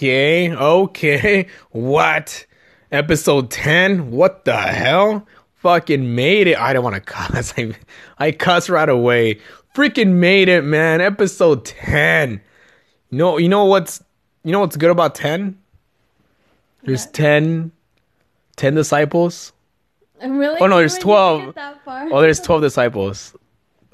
[0.00, 1.46] Okay, okay.
[1.72, 2.46] What?
[2.90, 4.10] Episode 10?
[4.10, 5.26] What the hell?
[5.56, 6.58] Fucking made it.
[6.58, 7.52] I don't want to cuss.
[7.58, 7.74] I,
[8.18, 9.40] I cuss right away.
[9.74, 11.02] Freaking made it, man.
[11.02, 12.40] Episode 10.
[13.10, 14.02] You know, you know what's
[14.42, 15.58] you know what's good about 10?
[16.84, 17.70] There's 10
[18.56, 19.52] 10 disciples.
[20.22, 20.58] I'm really?
[20.60, 21.44] Oh, no, there's 12.
[21.44, 22.08] get that far?
[22.10, 23.36] Oh, there's 12 disciples.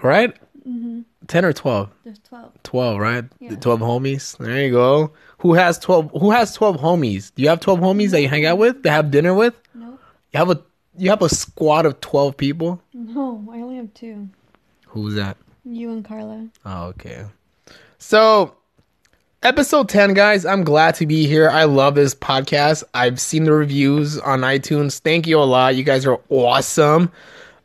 [0.00, 0.36] Right?
[0.64, 1.00] Mm-hmm.
[1.28, 1.90] 10 or 12?
[2.04, 2.62] There's 12.
[2.62, 3.24] 12, right?
[3.40, 3.56] Yeah.
[3.56, 4.36] 12 homies.
[4.38, 5.12] There you go.
[5.38, 7.32] Who has 12 who has 12 homies?
[7.34, 9.54] Do you have 12 homies that you hang out with, that have dinner with?
[9.74, 9.98] No.
[10.32, 10.62] You have a
[10.98, 12.80] you have a squad of 12 people?
[12.94, 14.28] No, I only have two.
[14.86, 15.36] Who's that?
[15.64, 16.48] You and Carla.
[16.64, 17.26] Oh, okay.
[17.98, 18.54] So,
[19.42, 20.46] episode 10, guys.
[20.46, 21.50] I'm glad to be here.
[21.50, 22.84] I love this podcast.
[22.94, 25.00] I've seen the reviews on iTunes.
[25.00, 25.74] Thank you a lot.
[25.74, 27.10] You guys are awesome.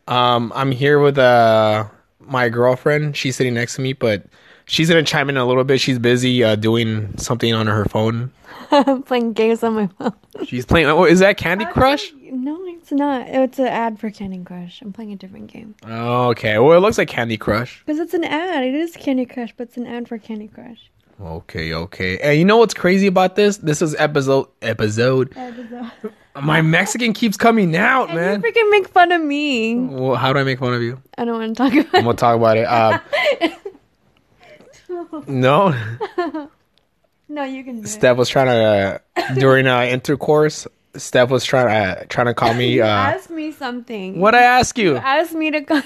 [0.07, 1.85] Um, I'm here with uh,
[2.31, 3.15] my girlfriend.
[3.17, 4.25] She's sitting next to me, but
[4.65, 5.81] she's to chime in a little bit.
[5.81, 8.31] She's busy uh, doing something on her phone.
[9.05, 10.13] Playing games on my phone.
[10.45, 10.87] She's playing.
[10.87, 12.13] Oh, is that Candy Crush?
[12.23, 13.27] No, it's not.
[13.27, 14.81] It's an ad for Candy Crush.
[14.81, 15.75] I'm playing a different game.
[15.85, 16.57] Oh, okay.
[16.57, 17.83] Well, it looks like Candy Crush.
[17.85, 18.63] Because it's an ad.
[18.63, 20.89] It is Candy Crush, but it's an ad for Candy Crush.
[21.21, 22.17] Okay, okay.
[22.19, 23.57] And you know what's crazy about this?
[23.57, 25.35] This is episode episode.
[26.39, 28.41] My Mexican keeps coming out, You man.
[28.41, 29.75] freaking make fun of me.
[29.75, 31.01] Well, how do I make fun of you?
[31.17, 31.97] I don't want to talk about it.
[31.97, 32.65] I'm gonna talk about it.
[32.67, 32.99] Uh,
[35.27, 35.75] no,
[37.29, 37.87] No, you can do it.
[37.87, 40.67] Steph was trying to uh, during uh, intercourse.
[40.95, 42.81] Steph was trying to uh, trying to call me.
[42.81, 44.19] Uh, ask me something.
[44.19, 44.97] what I ask you?
[44.97, 45.81] Ask me to call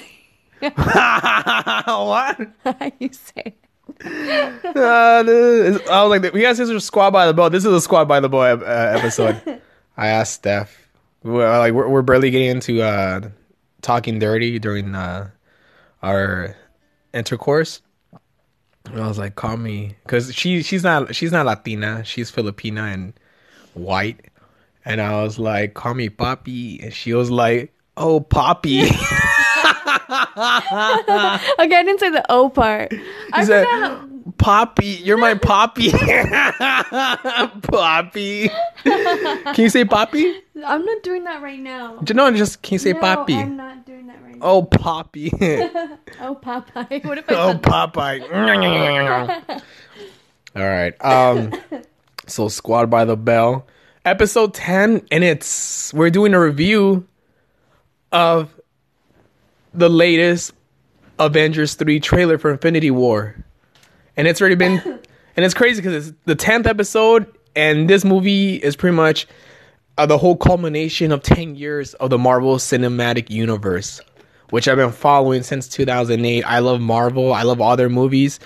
[2.06, 2.40] what?
[2.98, 3.54] you say.
[4.04, 7.52] Uh, is- I was like, we guys, this is Squad by the Boat.
[7.52, 8.66] This is a Squad by the Boat uh,
[8.98, 9.60] episode.
[9.96, 10.88] I asked Steph.
[11.22, 13.30] We're, like, we're, we're barely getting into uh,
[13.82, 15.30] talking dirty during uh,
[16.02, 16.56] our
[17.12, 17.82] intercourse.
[18.84, 22.04] And I was like, call me, because she she's not she's not Latina.
[22.04, 23.14] She's Filipina and
[23.74, 24.20] white.
[24.84, 28.88] And I was like, call me Poppy, and she was like, oh Poppy.
[30.08, 32.92] Okay, I didn't say the O part.
[33.32, 33.66] I said.
[34.38, 35.90] Poppy, you're my Poppy.
[37.62, 38.50] Poppy.
[38.84, 40.42] Can you say Poppy?
[40.64, 41.98] I'm not doing that right now.
[42.14, 43.34] No, just can you say no, Poppy?
[43.34, 44.46] I'm not doing that right now.
[44.46, 45.30] Oh, Poppy.
[46.18, 47.04] Oh, Popeye.
[47.04, 48.22] What if I oh, Popeye.
[50.56, 51.04] All right.
[51.04, 51.52] Um.
[52.26, 53.66] So, Squad by the Bell,
[54.04, 57.06] episode ten, and it's we're doing a review
[58.12, 58.58] of
[59.74, 60.52] the latest
[61.18, 63.44] Avengers three trailer for Infinity War,
[64.16, 64.78] and it's already been,
[65.36, 69.26] and it's crazy because it's the tenth episode, and this movie is pretty much
[69.98, 74.00] uh, the whole culmination of 10 years of the Marvel Cinematic Universe,
[74.50, 76.42] which I've been following since 2008.
[76.44, 77.32] I love Marvel.
[77.32, 78.38] I love all their movies.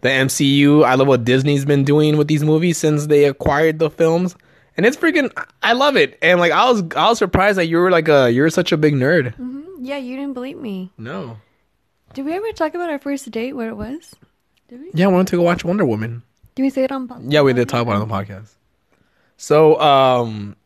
[0.00, 0.84] The MCU.
[0.84, 4.36] I love what Disney's been doing with these movies since they acquired the films.
[4.76, 6.16] And it's freaking I love it.
[6.22, 8.76] And like I was I was surprised that you were like a you're such a
[8.76, 9.34] big nerd.
[9.80, 10.92] Yeah, you didn't believe me.
[10.96, 11.38] No.
[12.14, 14.14] Did we ever talk about our first date, where it was?
[14.94, 16.22] Yeah, I wanted to go watch Wonder Woman.
[16.54, 17.08] Did we say it on?
[17.08, 18.50] po- Yeah, we did talk about it on the podcast.
[19.36, 20.56] So, um,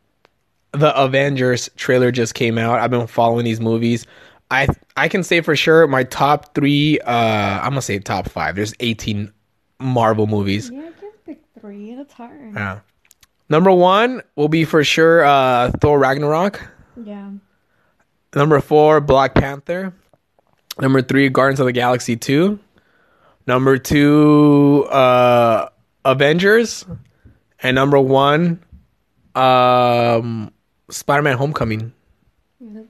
[0.72, 2.78] the Avengers trailer just came out.
[2.80, 4.06] I've been following these movies.
[4.50, 6.98] I I can say for sure my top three.
[7.00, 7.12] Uh,
[7.60, 8.56] I'm gonna say top five.
[8.56, 9.30] There's 18
[9.80, 10.70] Marvel movies.
[10.72, 11.94] Yeah, I can't pick three.
[11.94, 12.54] That's hard.
[12.54, 12.80] Yeah.
[13.48, 16.60] Number one will be for sure uh, Thor Ragnarok.
[17.02, 17.30] Yeah.
[18.34, 19.92] Number four, Black Panther.
[20.80, 22.58] Number three, Guardians of the Galaxy 2.
[23.46, 25.68] Number two, uh,
[26.04, 26.84] Avengers.
[27.62, 28.60] And number one,
[29.34, 30.52] um,
[30.90, 31.92] Spider Man Homecoming.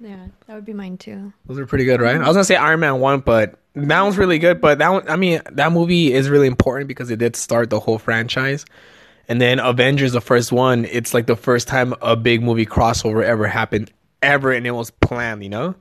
[0.01, 1.33] Yeah, that- would be mine too.
[1.47, 2.17] Those are pretty good, right?
[2.17, 4.61] I was gonna say Iron Man 1, but that one's really good.
[4.61, 7.79] But that one, I mean, that movie is really important because it did start the
[7.81, 8.65] whole franchise.
[9.29, 13.23] And then Avengers, the first one, it's like the first time a big movie crossover
[13.23, 15.75] ever happened, ever, and it was planned, you know,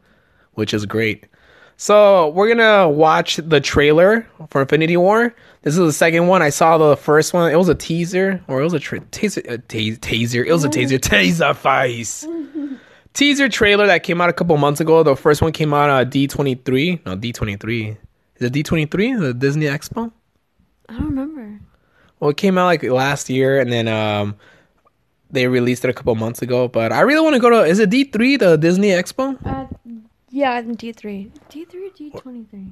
[0.54, 1.26] which is great.
[1.82, 5.34] So we're gonna watch the trailer for Infinity War.
[5.64, 6.44] This is the second one.
[6.44, 7.52] I saw the first one.
[7.52, 10.46] It was a teaser, or it was a tra- taser, a ta- taser.
[10.46, 12.28] It was a taser, taser face.
[13.14, 15.02] teaser trailer that came out a couple months ago.
[15.02, 17.02] The first one came out uh, D twenty three.
[17.04, 17.98] No, D twenty three.
[18.36, 19.16] Is it D twenty three?
[19.16, 20.12] The Disney Expo.
[20.88, 21.62] I don't remember.
[22.20, 24.36] Well, it came out like last year, and then um,
[25.32, 26.68] they released it a couple months ago.
[26.68, 27.64] But I really want to go to.
[27.64, 29.44] Is it D three, the Disney Expo?
[29.44, 29.66] Uh,
[30.32, 31.32] yeah, I'm D three.
[31.50, 32.68] D three or D twenty three?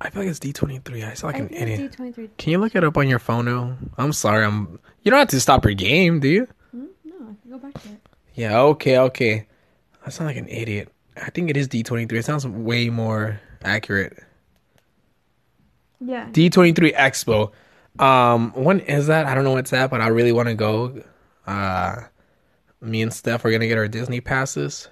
[0.00, 1.02] I feel like it's D twenty three.
[1.02, 1.90] I sound like I an think it's idiot.
[1.90, 2.30] D twenty three.
[2.36, 3.76] Can you look it up on your phone now?
[3.96, 4.44] I'm sorry.
[4.44, 4.78] I'm.
[5.02, 6.48] You don't have to stop your game, do you?
[6.72, 8.00] No, I can go back to it.
[8.34, 8.60] Yeah.
[8.60, 8.98] Okay.
[8.98, 9.46] Okay.
[10.04, 10.92] I sound like an idiot.
[11.16, 12.18] I think it is D twenty three.
[12.18, 14.18] It sounds way more accurate.
[16.00, 16.28] Yeah.
[16.32, 17.52] D twenty three Expo.
[17.98, 19.26] Um, when is that?
[19.26, 21.02] I don't know what's that, but I really want to go.
[21.46, 22.02] Uh,
[22.80, 24.88] me and Steph are gonna get our Disney passes,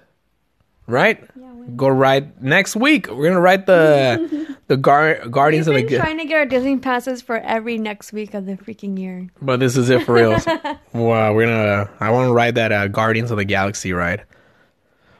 [0.87, 1.21] right?
[1.39, 3.07] Yeah, Go ride next week.
[3.09, 5.97] We're gonna ride the the Gar- Guardians We've of been the.
[5.97, 9.27] Ga- trying to get our Disney passes for every next week of the freaking year.
[9.41, 10.31] But this is it for real.
[10.93, 11.89] wow, we're gonna.
[11.99, 14.23] I want to ride that uh, Guardians of the Galaxy ride.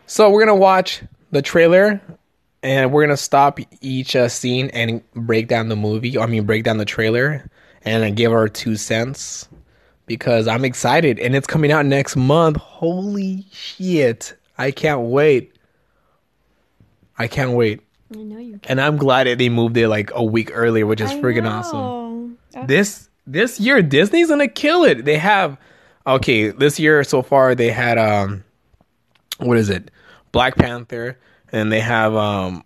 [0.05, 1.01] So we're gonna watch
[1.31, 2.01] the trailer,
[2.61, 6.17] and we're gonna stop each uh, scene and break down the movie.
[6.17, 7.49] I mean, break down the trailer
[7.83, 9.47] and uh, give our two cents
[10.05, 12.57] because I'm excited and it's coming out next month.
[12.57, 14.35] Holy shit!
[14.57, 15.52] I can't wait.
[17.17, 17.81] I can't wait,
[18.13, 18.59] I know you.
[18.65, 21.43] and I'm glad that they moved it like a week earlier, which is I freaking
[21.43, 21.49] know.
[21.51, 25.05] awesome Uh, this this year Disney's gonna kill it.
[25.05, 25.57] They have
[26.05, 28.43] okay, this year so far they had um
[29.37, 29.89] what is it?
[30.31, 31.17] Black Panther
[31.51, 32.63] and they have um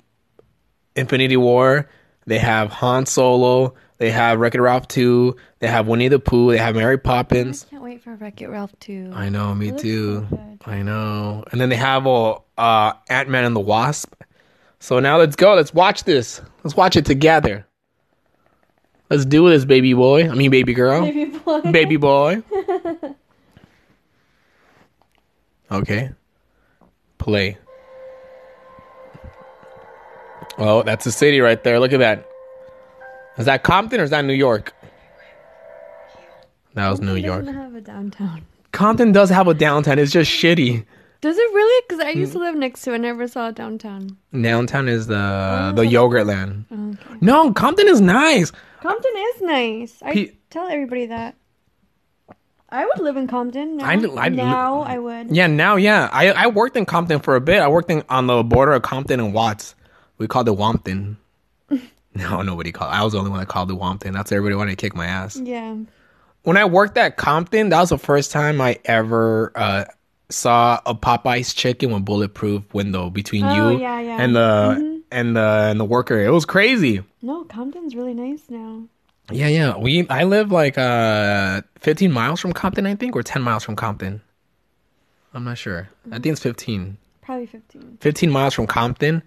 [0.95, 1.89] Infinity War,
[2.25, 6.57] they have Han Solo, they have Wreck-It Ralph 2, they have Winnie the Pooh, they
[6.57, 7.65] have Mary Poppins.
[7.67, 9.11] I can't wait for Wreck It Ralph 2.
[9.13, 10.25] I know, me too.
[10.29, 10.57] so.
[10.65, 11.43] I know.
[11.51, 14.13] And then they have uh, uh Ant-Man and the Wasp.
[14.79, 15.55] So now let's go.
[15.55, 16.41] Let's watch this.
[16.63, 17.65] Let's watch it together.
[19.09, 20.29] Let's do this, baby boy.
[20.29, 21.01] I mean, baby girl.
[21.01, 21.61] Baby boy.
[21.71, 22.43] baby boy.
[25.69, 26.11] Okay.
[27.17, 27.57] Play.
[30.57, 31.77] Oh, that's the city right there.
[31.79, 32.25] Look at that.
[33.37, 34.73] Is that Compton or is that New York?
[36.73, 37.39] That was New It York.
[37.41, 38.43] doesn't have a downtown.
[38.71, 39.99] Compton does have a downtown.
[39.99, 40.85] It's just shitty.
[41.21, 41.83] Does it really?
[41.87, 42.95] Because I used to live next to it.
[42.95, 44.17] I never saw a downtown.
[44.39, 46.65] Downtown is the the Yogurtland.
[46.71, 47.17] Okay.
[47.21, 48.51] No, Compton is nice.
[48.81, 50.01] Compton is nice.
[50.03, 51.35] I Pe- tell everybody that.
[52.69, 53.77] I would live in Compton.
[53.77, 55.35] Now, I I now I would.
[55.35, 56.09] Yeah, now yeah.
[56.11, 57.61] I I worked in Compton for a bit.
[57.61, 59.73] I worked in, on the border of Compton and Watts.
[60.17, 61.17] We called it Wompton.
[62.13, 62.93] no, nobody called.
[62.93, 64.13] I was the only one that called it Wompton.
[64.13, 65.37] That's everybody wanted to kick my ass.
[65.37, 65.77] Yeah.
[66.43, 69.85] When I worked at Compton, that was the first time I ever uh,
[70.29, 74.21] saw a Popeyes chicken with bulletproof window between Oh, you yeah, yeah.
[74.21, 76.19] and the and the and the worker.
[76.19, 77.01] It was crazy.
[77.21, 78.83] No, Compton's really nice now.
[79.31, 79.77] Yeah, yeah.
[79.77, 83.75] We I live like uh 15 miles from Compton, I think, or 10 miles from
[83.75, 84.21] Compton.
[85.33, 85.89] I'm not sure.
[86.11, 86.97] I think it's 15.
[87.21, 87.97] Probably 15.
[88.01, 89.21] 15 miles from Compton.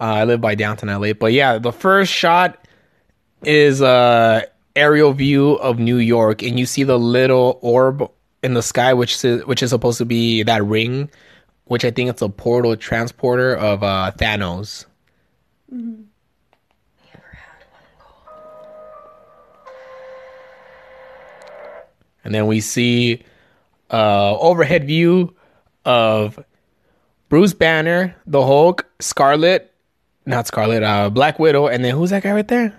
[0.00, 1.12] Uh, I live by downtown LA.
[1.12, 2.66] But yeah, the first shot
[3.42, 4.42] is uh
[4.74, 8.10] aerial view of New York and you see the little orb
[8.46, 11.10] in the sky which is which is supposed to be that ring,
[11.64, 14.86] which I think it's a portal transporter of uh Thanos.
[22.24, 23.22] And then we see
[23.90, 25.34] uh overhead view
[25.84, 26.42] of
[27.28, 29.72] Bruce Banner, the Hulk, Scarlet,
[30.24, 32.78] not Scarlet, uh Black Widow, and then who's that guy right there?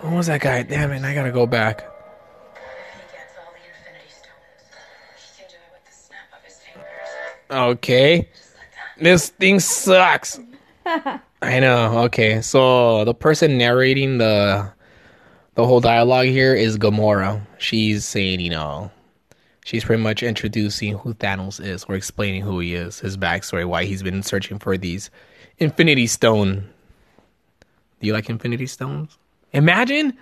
[0.00, 0.62] Who was that guy?
[0.64, 1.91] Damn it, I gotta go back.
[7.52, 8.28] Okay.
[8.98, 10.40] This thing sucks.
[10.86, 11.98] I know.
[12.04, 12.40] Okay.
[12.40, 14.72] So the person narrating the
[15.54, 17.40] the whole dialogue here is Gamora.
[17.58, 18.90] She's saying, you know,
[19.64, 23.84] she's pretty much introducing who Thanos is or explaining who he is, his backstory, why
[23.84, 25.10] he's been searching for these
[25.58, 26.68] Infinity Stone.
[28.00, 29.18] Do you like Infinity Stones?
[29.52, 30.16] Imagine,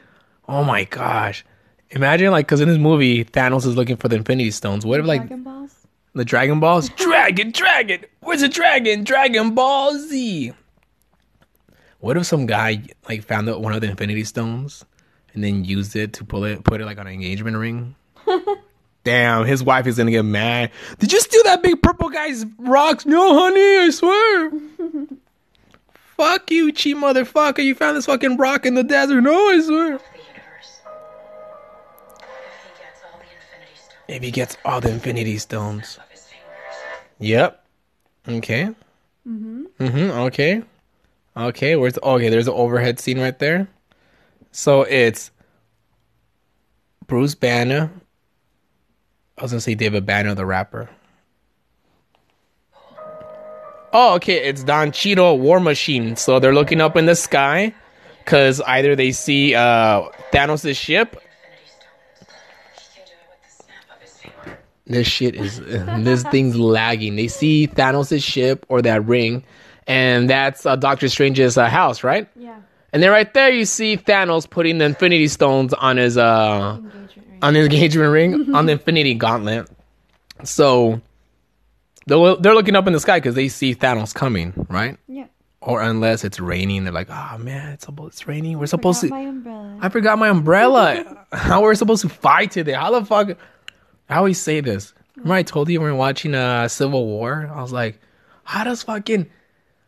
[0.49, 1.45] oh my gosh,
[1.91, 4.85] imagine like because in this movie Thanos is looking for the Infinity Stones.
[4.85, 5.80] What if like Dragon Balls?
[6.15, 6.89] The Dragon Balls?
[6.91, 8.05] dragon, dragon!
[8.21, 9.05] Where's the dragon?
[9.05, 10.53] Dragon Ball Z!
[12.01, 14.85] What if some guy like found out one of the Infinity Stones
[15.35, 17.95] and then used it to pull it, put it like on an engagement ring?
[19.05, 20.71] Damn, his wife is gonna get mad.
[20.99, 23.07] Did you steal that big purple guy's rocks?
[23.07, 24.51] No, honey, I swear.
[26.17, 27.65] Fuck you, cheap motherfucker.
[27.65, 29.23] You found this fucking rock in the desert.
[29.23, 30.01] No, I swear.
[34.11, 36.05] If he gets all the Infinity Stones If he gets all the Infinity Stones.
[36.05, 37.19] of his fingers.
[37.19, 37.65] Yep.
[38.29, 38.65] Okay.
[39.29, 39.65] Mm-hmm.
[39.79, 40.19] Mm-hmm.
[40.27, 40.63] Okay.
[41.37, 41.77] Okay.
[41.77, 42.29] Where's okay?
[42.29, 43.69] There's an overhead scene right there.
[44.53, 45.31] So it's
[47.07, 47.91] Bruce Banner.
[49.39, 50.91] I was gonna say David Banner, the rapper.
[53.93, 54.45] Oh, okay.
[54.49, 56.17] It's Don Cheadle, War Machine.
[56.17, 57.75] So they're looking up in the sky,
[58.25, 60.03] cause either they see uh
[60.33, 61.17] Thanos' ship.
[61.17, 62.79] Infinity Stones.
[62.79, 64.59] He can do it with the snap of his fingers.
[64.91, 67.17] This shit is this thing's lagging.
[67.17, 69.45] They see Thanos' ship or that ring,
[69.87, 72.29] and that's uh, Doctor Strange's uh, house, right?
[72.37, 72.59] Yeah.
[72.93, 77.29] And then right there you see Thanos putting the Infinity Stones on his uh Engagement
[77.29, 77.39] ring.
[77.43, 79.69] on his engagement ring on the Infinity Gauntlet.
[80.45, 81.01] So
[82.07, 84.99] they're they're looking up in the sky because they see Thanos coming, right?
[85.07, 85.27] Yeah.
[85.61, 86.83] or unless it's raining.
[86.85, 88.59] They're like, oh man, it's it's raining.
[88.59, 89.09] We're Forgot supposed to.
[89.11, 89.79] my umbrella.
[89.81, 91.27] I forgot my umbrella.
[91.33, 92.73] How we're supposed to fight today?
[92.73, 93.37] How the fuck?
[94.11, 94.93] I always say this.
[95.17, 97.51] Remember I told you when we were watching uh, Civil War?
[97.55, 98.01] I was like,
[98.45, 99.31] how does fucking,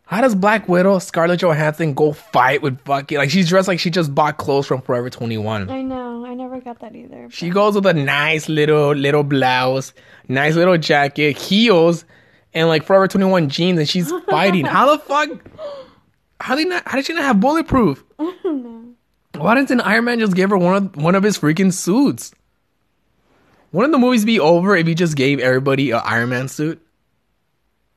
[0.07, 3.91] how does Black Widow, Scarlett Johansson go fight with fucking, like she's dressed like she
[3.91, 5.71] just bought clothes from Forever 21.
[5.71, 6.25] I know.
[6.25, 7.29] I never got that either.
[7.31, 9.93] She goes with a nice little, little blouse,
[10.29, 12.05] nice little jacket, heels,
[12.55, 14.65] and like Forever 21 jeans and she's fighting.
[14.65, 15.31] how the fuck?
[16.41, 18.05] How did not, how did she not have bulletproof?
[19.35, 22.33] Why didn't Iron Man just give her one of one of his freaking suits?
[23.73, 26.81] Wouldn't the movies be over if he just gave everybody an Iron Man suit?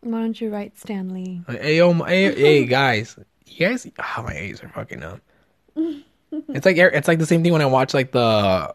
[0.01, 1.41] Why don't you write Stan Lee?
[1.48, 3.17] Hey, my, hey, hey, guys,
[3.48, 5.20] you guys, oh, my A's are fucking up.
[5.75, 8.74] it's like er, it's like the same thing when I watch like the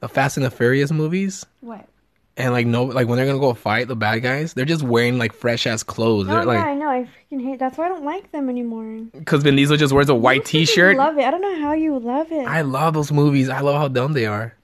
[0.00, 1.88] the Fast and the Furious movies, What?
[2.36, 5.18] and like no, like when they're gonna go fight the bad guys, they're just wearing
[5.18, 6.28] like fresh ass clothes.
[6.28, 6.88] Oh They're yeah, I know.
[6.88, 7.58] I freaking hate.
[7.58, 9.06] That's why I don't like them anymore.
[9.14, 11.24] because Vin Diesel just wears a white t-shirt love it.
[11.24, 12.46] I don't know how you love it.
[12.46, 13.48] I love those movies.
[13.48, 14.54] I love how dumb they are.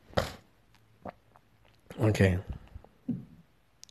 [2.03, 2.39] Okay.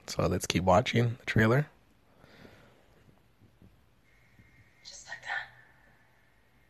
[0.07, 1.65] So let's keep watching the trailer.
[4.85, 5.47] Just like that.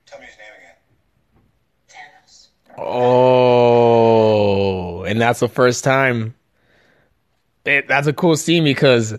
[0.05, 0.75] Tell me his name again.
[1.89, 2.49] Thanos.
[2.77, 6.35] Oh, and that's the first time.
[7.65, 9.15] It, that's a cool scene because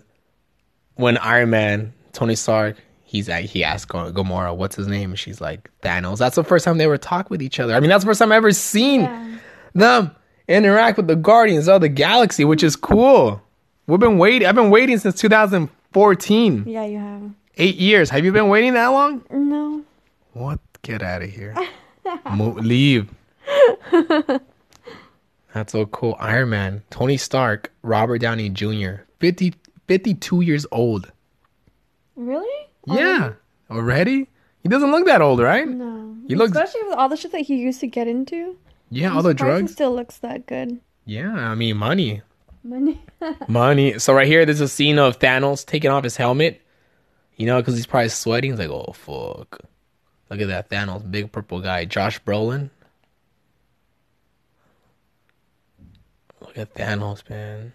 [0.95, 5.19] when Iron Man, Tony Stark, he's at, he asked Go- Gamora, "What's his name?" And
[5.19, 7.73] she's like, "Thanos." That's the first time they ever talk with each other.
[7.75, 9.37] I mean, that's the first time I ever seen Yeah.
[9.73, 10.11] them
[10.47, 13.41] interact with the Guardians of the Galaxy, which is cool.
[13.87, 14.47] We've been waiting.
[14.47, 16.63] I've been waiting since 2014.
[16.67, 17.21] Yeah, you have.
[17.57, 18.09] Eight years.
[18.09, 19.23] Have you been waiting that long?
[19.29, 19.83] No.
[20.33, 20.59] What?
[20.81, 21.55] Get out of here.
[22.31, 23.09] Mo- leave.
[25.53, 26.15] That's so cool.
[26.19, 29.53] Iron Man, Tony Stark, Robert Downey Jr., 50,
[29.87, 31.11] 52 years old.
[32.15, 32.67] Really?
[32.87, 33.33] Yeah.
[33.69, 34.29] Already?
[34.63, 35.67] He doesn't look that old, right?
[35.67, 36.15] No.
[36.27, 38.57] He looks- Especially with all the shit that he used to get into.
[38.93, 39.71] Yeah, I'm all the drugs.
[39.71, 40.79] still looks that good.
[41.05, 42.21] Yeah, I mean, money.
[42.63, 43.01] Money.
[43.47, 43.99] Money.
[43.99, 46.61] So right here, there's a scene of Thanos taking off his helmet.
[47.35, 48.51] You know, because he's probably sweating.
[48.51, 49.59] He's like, oh, fuck.
[50.29, 51.85] Look at that Thanos, big purple guy.
[51.85, 52.69] Josh Brolin.
[56.39, 57.73] Look at Thanos, man.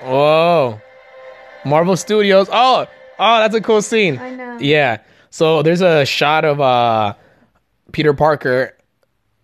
[0.00, 0.80] Whoa.
[1.64, 2.48] Marvel Studios.
[2.50, 2.86] Oh,
[3.18, 4.18] oh, that's a cool scene.
[4.18, 4.58] I know.
[4.60, 4.98] Yeah.
[5.30, 7.14] So there's a shot of uh
[7.92, 8.76] Peter Parker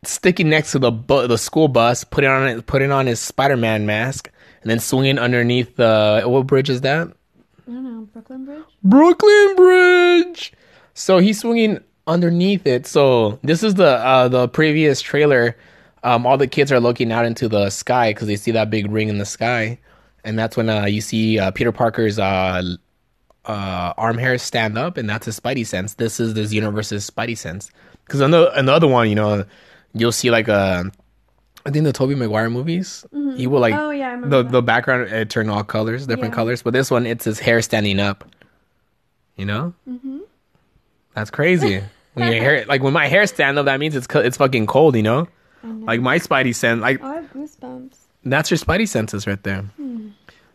[0.04, 3.86] sticking next to the bu- the school bus, putting on it, putting on his Spider-Man
[3.86, 4.30] mask,
[4.62, 7.08] and then swinging underneath the what bridge is that?
[7.08, 8.08] I don't know.
[8.12, 8.64] Brooklyn Bridge?
[8.82, 10.52] Brooklyn Bridge.
[10.94, 12.86] So he's swinging underneath it.
[12.86, 15.56] So this is the uh, the previous trailer.
[16.02, 18.90] Um, all the kids are looking out into the sky because they see that big
[18.90, 19.78] ring in the sky,
[20.24, 22.62] and that's when uh, you see uh, Peter Parker's uh,
[23.46, 25.94] uh, arm hairs stand up, and that's his Spidey sense.
[25.94, 27.70] This is this universe's Spidey sense.
[28.04, 29.44] Because on the in the other one, you know,
[29.94, 30.90] you'll see like a.
[31.64, 33.04] I think the Tobey Maguire movies,
[33.36, 34.52] he will like Oh, yeah, the that.
[34.52, 36.36] the background it turned all colors, different Yeah.
[36.36, 36.62] colors.
[36.62, 38.24] But this one, it's his hair standing up.
[39.36, 40.18] You know, mm-hmm.
[41.14, 41.82] that's crazy.
[42.14, 44.94] when your hair, like when my hair stand up, that means it's it's fucking cold.
[44.94, 45.28] You know,
[45.64, 47.96] like my Spidey sense, like Oh, I have goosebumps.
[48.24, 49.64] that's your Spidey senses right there.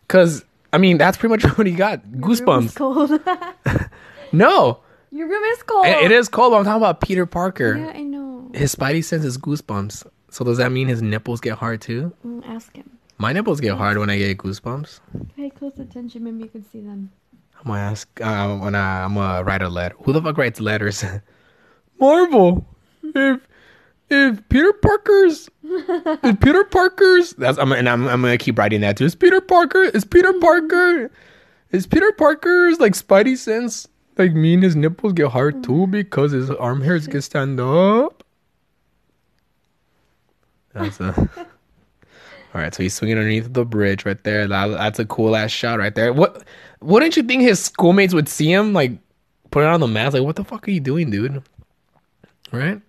[0.08, 2.00] Cause I mean, that's pretty much what he got.
[2.04, 2.74] Your room is Goosebumps.
[2.76, 3.20] cold.
[4.34, 5.84] No, Your room is cold.
[5.86, 6.52] it, it is cold.
[6.52, 7.76] But I'm talking about Peter Parker.
[7.76, 8.50] Yeah, I know.
[8.54, 10.06] His Spidey sense is goosebumps.
[10.30, 12.14] So does that mean his nipples get hard too?
[12.26, 12.98] Mm, ask him.
[13.18, 15.00] My nipples get hard when I get goosebumps.
[15.36, 16.24] Pay close attention.
[16.24, 17.12] Maybe you can see them.
[17.60, 19.94] I'm gonna ask uh, when I, I'm gonna write a letter.
[20.04, 21.04] Who the fuck writes letters?
[22.00, 22.66] Marvel.
[23.02, 23.46] If
[24.12, 28.96] if Peter Parker's if Peter Parker's that's I'm and I'm I'm gonna keep writing that
[28.96, 29.04] too.
[29.04, 29.82] Is Peter Parker?
[29.82, 31.10] Is Peter Parker?
[31.70, 33.88] Is Peter Parker's like Spidey sense
[34.18, 35.90] like mean his nipples get hard too mm.
[35.90, 38.22] because his arm hairs get stand up?
[40.74, 41.28] That's a.
[42.54, 44.46] All right, so he's swinging underneath the bridge right there.
[44.46, 46.12] That, that's a cool ass shot right there.
[46.12, 46.44] What?
[46.80, 48.92] Wouldn't you think his schoolmates would see him like
[49.50, 50.14] put it on the mask?
[50.14, 51.42] Like, what the fuck are you doing, dude?
[52.50, 52.82] Right?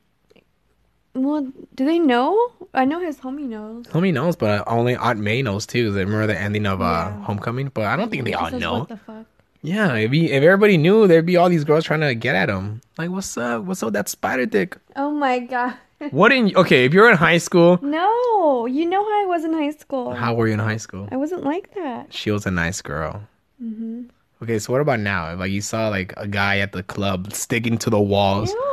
[1.15, 2.51] Well, do they know?
[2.73, 3.85] I know his homie knows.
[3.87, 5.93] Homie knows, but only Aunt May knows too.
[5.95, 7.23] I remember the ending of uh, Yeah.
[7.23, 8.79] Homecoming, but I don't think they all says, know.
[8.79, 9.25] What the fuck?
[9.61, 12.49] Yeah, if, he, if everybody knew, there'd be all these girls trying to get at
[12.49, 12.81] him.
[12.97, 13.63] Like, what's up?
[13.63, 14.77] What's up with that spider dick?
[14.95, 15.75] Oh my god.
[16.11, 16.53] What in?
[16.53, 20.11] Okay, if you're in high school, No, you know how I was in high school.
[20.13, 21.07] how were you in high school?
[21.13, 22.13] I wasn't like that.
[22.13, 23.21] She was a nice girl.
[23.63, 24.03] Mm-hmm.
[24.41, 25.31] Okay, so what about now?
[25.31, 28.72] If like you saw like a guy at the club sticking to the walls, Ew.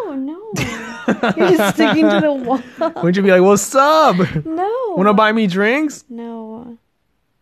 [1.36, 2.62] You're just sticking to the wall.
[2.96, 4.16] wouldn't you be like, "What's up?
[4.44, 4.94] No.
[4.96, 6.78] Want to buy me drinks?" No.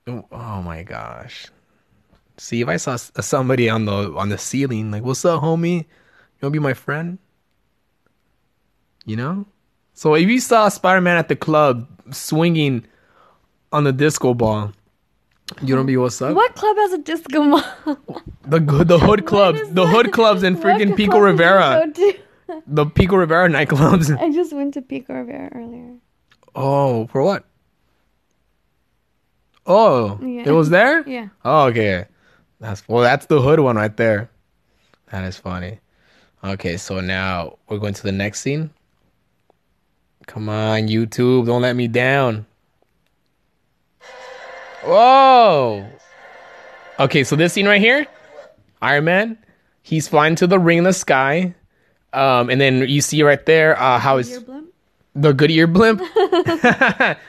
[0.07, 1.49] Oh my gosh,
[2.39, 5.79] See if I saw uh, somebody on the on the ceiling, like, "What's up, homie?
[5.81, 5.87] You
[6.43, 7.19] wanna be my friend?"
[9.05, 9.47] You know.
[9.93, 12.87] So if you saw Spider Man at the club swinging
[13.73, 14.73] on the disco ball,
[15.63, 16.37] you don't be what's up.
[16.37, 17.99] What club has a disco ball?
[18.47, 21.91] The the hood clubs, the hood clubs in freaking Pico Rivera,
[22.67, 24.17] the Pico Rivera nightclubs.
[24.19, 25.95] I just went to Pico Rivera earlier.
[26.55, 27.45] Oh, for what?
[29.67, 30.45] Oh, Yeah.
[30.47, 31.03] it was there.
[31.09, 31.29] Yeah.
[31.45, 32.07] Oh, okay.
[32.61, 33.03] That's well.
[33.03, 34.31] That's the hood one right there.
[35.13, 35.79] That is funny.
[36.43, 38.71] Okay, so now we're going to the next scene.
[40.27, 42.47] Come on, YouTube, don't let me down.
[44.85, 45.87] Whoa.
[47.01, 48.07] Okay, so this scene right here,
[48.83, 49.39] Iron Man,
[49.83, 51.55] he's flying to the ring in the sky,
[52.19, 54.75] um, and then you see right there uh, how his Your blimp?
[55.15, 56.01] the Goodyear blimp.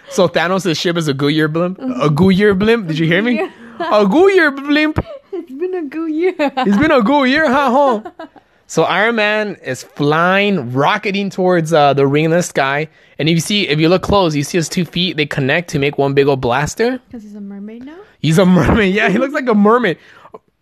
[0.10, 1.80] so Thanos' ship is a Goodyear blimp.
[1.80, 2.88] A Goodyear blimp.
[2.88, 3.40] Did you hear me?
[3.80, 5.00] A Goodyear blimp.
[5.32, 6.36] It's been a good year.
[6.38, 8.02] It's been a Goodyear, huh?
[8.12, 8.28] huh?
[8.68, 13.34] So Iron Man is flying, rocketing towards uh, the ring in the sky, and if
[13.34, 15.18] you see, if you look close, you see his two feet.
[15.18, 17.00] They connect to make one big old blaster.
[17.08, 17.98] Because he's a mermaid now?
[18.20, 18.94] He's a mermaid.
[18.94, 19.98] Yeah, he looks like a mermaid.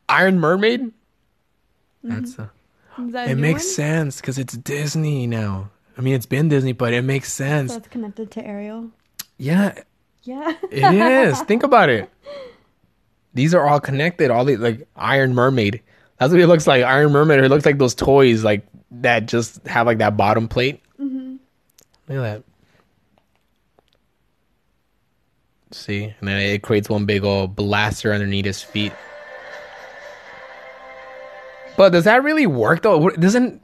[0.10, 0.94] Iron Mermaid.
[2.04, 2.52] That's uh, Is a
[3.00, 3.74] it makes one?
[3.74, 5.70] sense because it's Disney now.
[5.98, 7.72] I mean, it's been Disney, but it makes sense.
[7.72, 8.92] So it's connected to Ariel.
[9.38, 9.74] Yeah,
[10.24, 10.54] Yeah.
[10.72, 10.94] It
[11.30, 11.42] is.
[11.42, 12.10] Think about it.
[13.34, 14.32] These are all connected.
[14.32, 15.82] All the like Iron Mermaid.
[16.18, 16.84] That's what it looks like.
[16.84, 17.40] Iron Mermaid.
[17.44, 20.82] It looks like those toys like that just have like that bottom plate.
[21.00, 21.36] Mm-hmm.
[22.10, 22.44] Look at that.
[25.72, 28.94] See, and then it creates one big old blaster underneath his feet.
[31.78, 33.10] But does that really work though?
[33.12, 33.62] Doesn't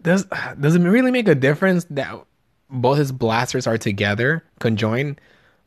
[0.00, 0.26] does
[0.60, 2.24] does it really make a difference that
[2.70, 5.20] both his blasters are together, conjoined,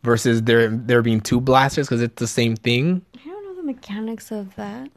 [0.03, 3.01] versus there there being two blasters because it's the same thing?
[3.15, 4.89] I don't know the mechanics of that.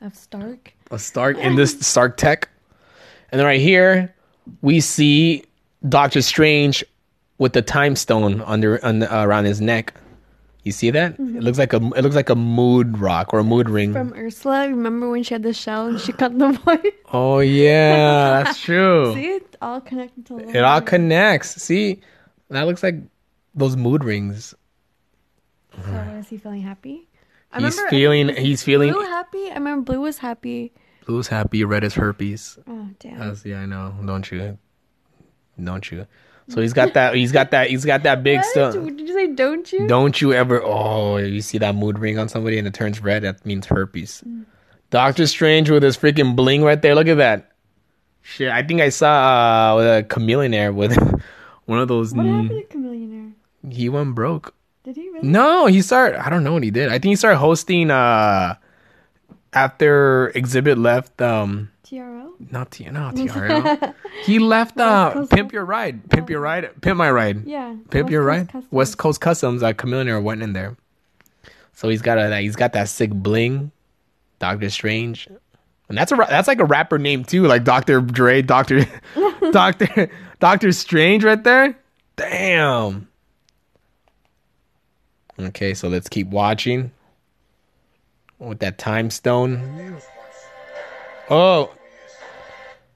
[0.00, 0.74] Of Stark.
[0.90, 2.50] A Stark in this Stark Tech,
[3.32, 4.14] and then right here
[4.60, 5.44] we see
[5.88, 6.84] Doctor Strange
[7.38, 9.94] with the Time Stone under, under around his neck.
[10.64, 11.14] You see that?
[11.20, 13.92] It looks like a it looks like a mood rock or a mood ring.
[13.92, 14.68] From Ursula.
[14.68, 16.80] Remember when she had the shell and she cut the boy?
[17.12, 19.12] oh yeah, that's true.
[19.14, 21.60] See, it's all connected to It all connects.
[21.62, 22.00] See,
[22.48, 22.96] that looks like
[23.54, 24.54] those mood rings.
[25.84, 27.08] So is he feeling happy?
[27.52, 28.28] I He's feeling.
[28.28, 28.92] was He's feeling.
[28.92, 29.50] Blue happy?
[29.50, 30.72] I remember Blue was happy.
[31.06, 31.62] Blue was happy.
[31.64, 32.58] Red is herpes.
[32.66, 33.18] Oh, damn.
[33.18, 33.94] That's, yeah, I know.
[34.06, 34.56] Don't you?
[35.62, 36.06] Don't you?
[36.48, 37.14] So he's got that.
[37.14, 37.70] He's got that.
[37.70, 38.74] He's got that big stuff.
[38.74, 39.86] Did you say don't you?
[39.86, 40.62] Don't you ever?
[40.62, 43.22] Oh, you see that mood ring on somebody and it turns red.
[43.22, 44.22] That means herpes.
[44.90, 46.94] Doctor Strange with his freaking bling right there.
[46.94, 47.50] Look at that.
[48.22, 50.96] Shit, I think I saw uh, a chameleon with
[51.66, 52.14] one of those.
[52.14, 53.32] What mm, happened to Chamillionaire?
[53.70, 54.54] he went broke.
[54.82, 55.28] Did he really?
[55.28, 56.24] No, he started.
[56.24, 56.88] I don't know what he did.
[56.88, 57.90] I think he started hosting.
[57.90, 58.54] uh
[59.52, 61.20] After Xzibit left.
[61.20, 62.23] um TRO?
[62.50, 62.84] Not T.
[62.84, 63.94] No TRL.
[64.24, 64.78] he left.
[64.78, 66.08] uh Pimp Your Ride.
[66.10, 66.80] Pimp Your Ride.
[66.80, 67.46] Pimp My Ride.
[67.46, 67.74] Yeah.
[67.90, 68.46] Pimp West Your Coast Ride.
[68.48, 68.72] Customs.
[68.72, 69.62] West Coast Customs.
[69.62, 70.76] Uh, Chameleon went in there.
[71.72, 72.38] So he's got a.
[72.40, 73.70] He's got that sick bling.
[74.38, 75.28] Doctor Strange.
[75.88, 78.00] And that's a that's like a rapper name too, like Dr.
[78.00, 78.86] Dre, Doctor
[79.52, 81.76] Doctor Doctor Strange right there.
[82.16, 83.08] Damn.
[85.38, 86.90] Okay, so let's keep watching.
[88.38, 89.98] With that time stone.
[91.30, 91.70] Oh.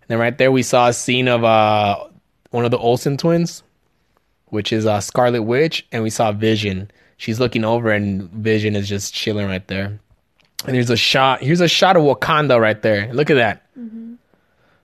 [0.09, 2.05] And then right there we saw a scene of uh
[2.51, 3.63] one of the Olsen twins,
[4.47, 6.91] which is uh Scarlet Witch, and we saw Vision.
[7.19, 9.99] She's looking over and Vision is just chilling right there.
[10.65, 11.43] And there's a shot.
[11.43, 13.13] Here's a shot of Wakanda right there.
[13.13, 13.67] Look at that.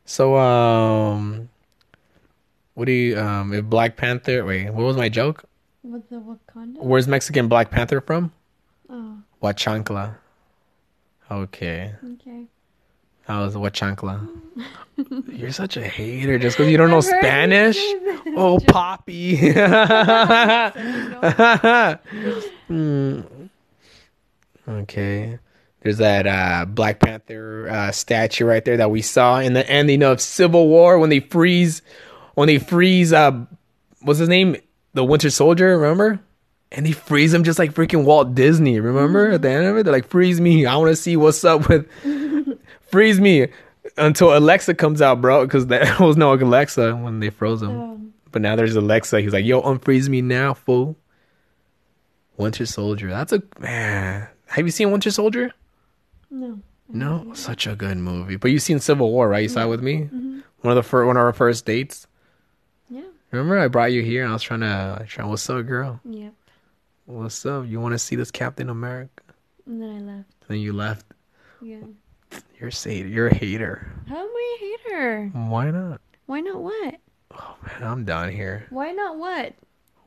[0.04, 1.48] So um
[2.74, 5.44] what do you um if Black Panther wait, what was my joke?
[5.82, 6.78] With the Wakanda?
[6.78, 8.32] Where's Mexican Black Panther from?
[8.90, 10.16] Oh, Huachancla.
[11.30, 11.94] Okay.
[12.14, 12.44] okay.
[13.26, 14.28] That was Huachancla.
[15.32, 17.78] You're such a hater just because you don't know I've heard you Spanish.
[18.36, 19.36] Oh, Poppy.
[22.66, 23.20] Hmm.
[24.66, 25.38] Okay.
[25.82, 30.02] There's that uh, Black Panther uh, statue right there that we saw in the ending
[30.02, 31.82] of Civil War when they freeze,
[32.34, 33.12] when they freeze.
[33.12, 33.44] Uh,
[34.00, 34.56] what's his name?
[34.94, 35.76] The Winter Soldier.
[35.78, 36.20] Remember?
[36.72, 38.80] And they freeze him just like freaking Walt Disney.
[38.80, 39.82] Remember at the end of it?
[39.82, 40.64] They're like, "Freeze me!
[40.64, 41.86] I want to see what's up with
[42.94, 43.48] freeze me."
[43.98, 48.14] Until Alexa comes out, bro, because there was no Alexa when they froze him.
[48.32, 49.20] But now there's Alexa.
[49.20, 50.96] He's like, yo, unfreeze me now, fool.
[52.38, 53.10] Winter Soldier.
[53.10, 54.26] That's a man.
[54.46, 55.52] Have you seen Winter Soldier?
[56.30, 56.60] no.
[56.88, 58.36] No, such a good movie.
[58.36, 59.42] But you seen Civil War, right?
[59.42, 60.00] You saw it with me.
[60.02, 60.40] Mm-hmm.
[60.60, 62.06] One of the first, one of our first dates.
[62.90, 63.02] Yeah.
[63.30, 64.22] Remember, I brought you here.
[64.22, 65.98] and I was trying to, trying, what's up, girl?
[66.04, 66.32] Yep.
[67.06, 67.66] What's up?
[67.66, 69.22] You want to see this Captain America?
[69.66, 70.28] And then I left.
[70.48, 71.06] Then you left.
[71.62, 71.78] Yeah.
[72.58, 73.92] You're a you're a hater.
[74.08, 75.30] How am I a hater?
[75.34, 76.00] Why not?
[76.26, 76.94] Why not what?
[77.32, 78.66] Oh man, I'm done here.
[78.70, 79.54] Why not what?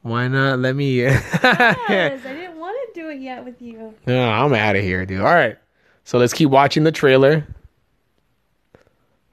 [0.02, 0.60] Why not?
[0.60, 1.02] Let me.
[1.02, 3.94] Yes, I didn't want to do it yet with you.
[4.06, 5.20] No, I'm out of here, dude.
[5.20, 5.58] All right.
[6.04, 7.46] So let's keep watching the trailer.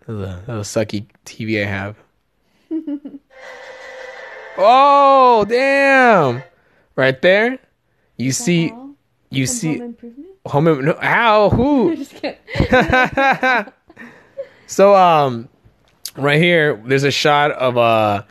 [0.07, 1.97] That was a, that a sucky TV I have.
[4.59, 6.43] oh, damn.
[6.97, 7.59] Right there.
[8.17, 8.73] You see,
[9.31, 9.79] you see.
[9.79, 10.34] Improvement?
[10.47, 11.51] Home, no, how?
[11.51, 11.97] Who?
[14.67, 15.49] So, um,
[16.17, 18.23] right here, there's a shot of uh,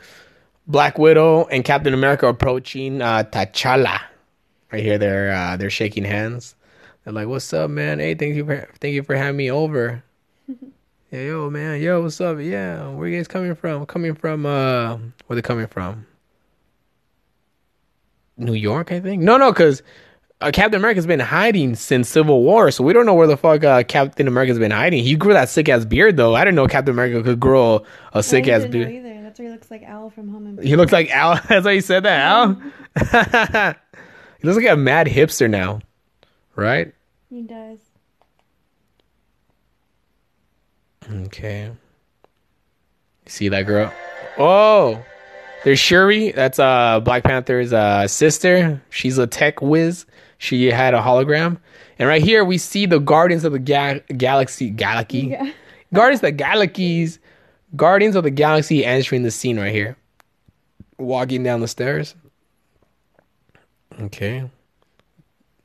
[0.66, 4.00] Black Widow and Captain America approaching uh, T'Challa.
[4.72, 6.56] Right here, they're uh, they're shaking hands.
[7.04, 8.00] They're like, "What's up, man?
[8.00, 10.02] Hey, thank you for thank you for having me over."
[10.48, 12.38] yeah, yo, man, yo, what's up?
[12.40, 13.86] Yeah, where you guys coming from?
[13.86, 16.06] Coming from uh, where they coming from?
[18.36, 19.22] New York, I think.
[19.22, 19.82] No, no, because
[20.40, 23.64] uh, Captain America's been hiding since Civil War, so we don't know where the fuck
[23.64, 25.02] uh, Captain America's been hiding.
[25.02, 26.34] He grew that sick ass beard though.
[26.34, 28.90] I didn't know Captain America could grow a sick ass beard.
[28.92, 29.22] either.
[29.22, 30.68] That's why he looks like Al from Home Improvement.
[30.68, 31.34] He looks like Al.
[31.48, 32.54] That's why you said that, Al.
[34.40, 35.80] he looks like a mad hipster now,
[36.56, 36.92] right?
[37.30, 37.78] He does.
[41.10, 41.70] Okay.
[43.26, 43.92] See that girl?
[44.38, 45.02] Oh,
[45.64, 46.32] there's Shuri.
[46.32, 48.82] That's uh Black Panther's uh sister.
[48.90, 50.06] She's a tech whiz.
[50.44, 51.56] She had a hologram.
[51.98, 55.28] And right here we see the Guardians of the Ga- Galaxy Galaxy.
[55.28, 55.50] Yeah.
[55.94, 57.18] Guardians of the Galaxies.
[57.74, 59.96] Guardians of the Galaxy entering the scene right here.
[60.98, 62.14] Walking down the stairs.
[64.00, 64.44] Okay.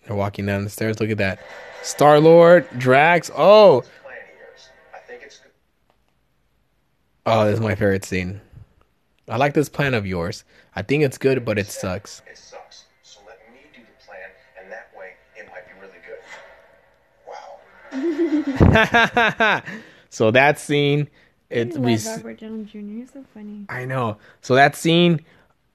[0.05, 1.01] They're walking down the stairs.
[1.01, 1.39] Look at that.
[1.83, 3.29] Star Lord, Drax.
[3.35, 4.69] Oh, Plan years.
[4.93, 5.51] I think it's good.
[7.25, 8.39] Oh, this is my favorite scene.
[9.27, 10.45] I like this plan of yours.
[10.73, 12.21] I think it's good, but it sucks.
[12.31, 12.85] It sucks.
[20.09, 21.09] so that scene,
[21.51, 21.97] I it's we.
[21.97, 22.77] Robert Downey Jr.
[22.77, 23.65] He's so funny.
[23.69, 24.17] I know.
[24.41, 25.21] So that scene,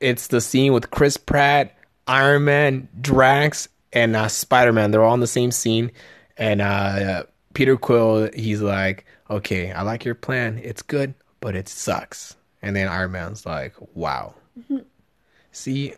[0.00, 4.90] it's the scene with Chris Pratt, Iron Man, Drax, and uh, Spider Man.
[4.90, 5.90] They're all in the same scene,
[6.36, 7.24] and uh,
[7.54, 10.60] Peter Quill, he's like, "Okay, I like your plan.
[10.62, 14.34] It's good, but it sucks." And then Iron Man's like, "Wow."
[15.52, 15.94] See,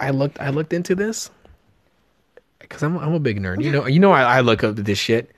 [0.00, 1.30] I looked, I looked into this
[2.58, 3.62] because I'm, I'm a big nerd.
[3.62, 5.30] You know, you know, I, I look up to this shit,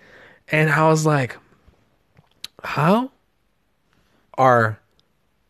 [0.51, 1.37] and I was like,
[2.63, 3.13] "How
[4.37, 4.81] are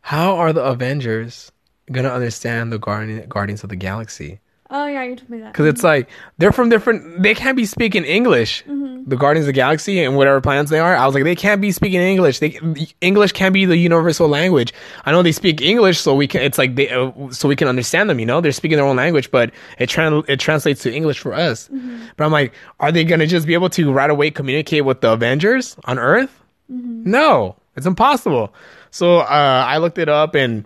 [0.02, 1.52] how are the Avengers
[1.90, 4.40] gonna understand the Guardian, Guardians of the Galaxy?
[4.72, 5.52] Oh yeah, you told me that.
[5.52, 7.22] Because it's like they're from different.
[7.22, 8.62] They can't be speaking English.
[8.66, 10.94] The Guardians of the Galaxy and whatever plans they are.
[10.94, 12.38] I was like, they can't be speaking English.
[12.38, 12.58] They
[13.00, 14.72] English can't be the universal language.
[15.04, 16.42] I know they speak English, so we can.
[16.42, 18.20] It's like they, uh, so we can understand them.
[18.20, 21.32] You know, they're speaking their own language, but it tran it translates to English for
[21.34, 21.68] us.
[22.16, 25.12] But I'm like, are they gonna just be able to right away communicate with the
[25.12, 26.40] Avengers on Earth?
[26.68, 28.54] No, it's impossible.
[28.92, 30.64] So uh, I looked it up and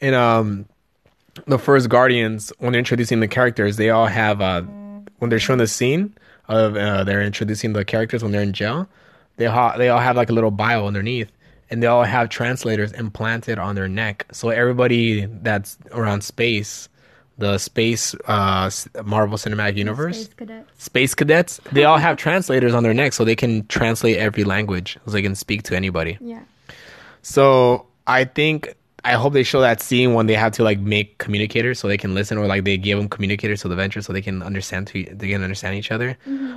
[0.00, 0.66] and um
[1.46, 4.62] the first Guardians when they're introducing the characters, they all have uh
[5.18, 6.14] when they're showing the scene
[6.48, 8.88] of uh, they're introducing the characters when they're in jail.
[9.36, 11.30] They ha- they all have like a little bio underneath,
[11.70, 14.26] and they all have translators implanted on their neck.
[14.32, 16.88] So everybody that's around space,
[17.36, 18.70] the space uh
[19.04, 20.84] Marvel Cinematic Universe, Space cadets.
[20.84, 24.98] space cadets, they all have translators on their neck, so they can translate every language,
[25.04, 26.16] so they can speak to anybody.
[26.20, 26.40] Yeah.
[27.22, 28.74] So I think
[29.08, 31.96] I hope they show that scene when they have to like make communicators so they
[31.96, 34.86] can listen, or like they give them communicators to the Avengers so they can understand
[34.88, 36.16] to they can understand each other.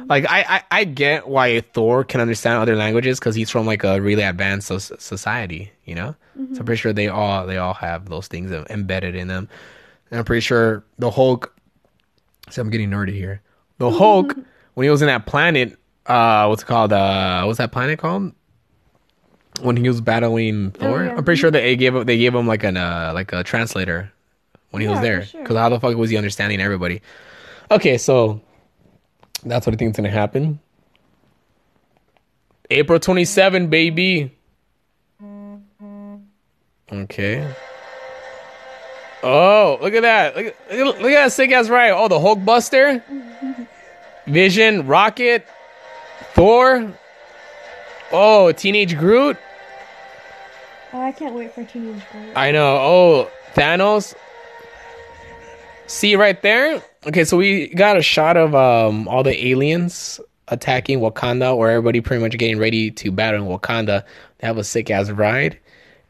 [0.10, 3.84] Like I, I I get why Thor can understand other languages because he's from like
[3.86, 6.16] a really advanced so- society, you know.
[6.54, 9.48] So I'm pretty sure they all they all have those things embedded in them.
[10.10, 11.56] And I'm pretty sure the Hulk.
[12.50, 13.42] See, I'm getting nerdy here.
[13.78, 14.36] The Hulk
[14.74, 16.92] when he was in that planet, uh, what's it called?
[16.92, 18.34] Uh, what's that planet called?
[19.62, 21.04] When he was battling Thor.
[21.06, 21.16] yeah.
[21.16, 23.44] I'm pretty sure that they gave him they gave him like an uh, like a
[23.44, 24.12] translator
[24.72, 25.22] when he was there.
[25.22, 25.42] for sure.
[25.42, 27.02] Because how the fuck was he understanding everybody?
[27.70, 28.42] Okay, so
[29.46, 30.60] that's what I think is gonna happen.
[32.70, 34.32] April 27, baby.
[36.92, 37.54] Okay.
[39.24, 40.36] Oh, look at that!
[40.36, 41.92] Look, at- look, look at that sick ass ride.
[41.92, 43.04] Oh, the Hulk Buster,
[44.28, 45.46] Vision, Rocket,
[46.34, 46.92] Thor.
[48.12, 49.38] Oh, Teenage Groot.
[50.94, 52.34] Oh, I can't wait for Teenage Groot.
[52.36, 52.76] I know.
[52.78, 54.14] Oh, Thanos.
[55.88, 56.82] See right there?
[57.06, 62.02] Okay, so we got a shot of um all the aliens attacking Wakanda, where everybody
[62.02, 64.04] pretty much getting ready to battle in Wakanda.
[64.40, 65.58] They have a sick ass ride.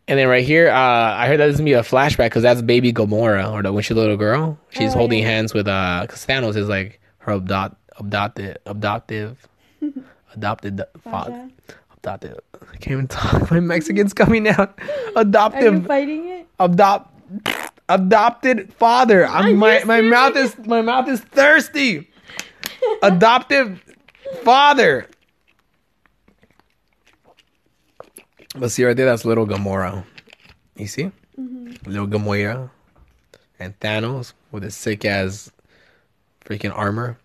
[0.07, 2.43] And then right here, uh, I heard that this is gonna be a flashback because
[2.43, 4.57] that's baby Gamora, or the when she's a little girl.
[4.69, 5.29] She's Oh, holding yeah.
[5.29, 9.47] hands with uh, because Thanos is like her adopt adopted, adoptive,
[10.33, 11.49] adopted father.
[11.97, 12.39] Adopted.
[12.61, 13.49] I can't even talk.
[13.51, 14.77] My Mexican's coming out.
[14.79, 16.47] Are you Adoptive, fighting it?
[16.59, 17.13] adopt,
[17.89, 19.25] adopted father.
[19.27, 22.09] I'm, my my mouth is my mouth is thirsty.
[23.03, 23.81] adoptive
[24.43, 25.07] father.
[28.55, 30.03] But see right there, that's little Gamora.
[30.75, 31.03] You see?
[31.39, 31.89] Mm-hmm.
[31.89, 32.69] Little Gamora.
[33.59, 35.51] And Thanos with his sick ass
[36.45, 37.17] freaking armor.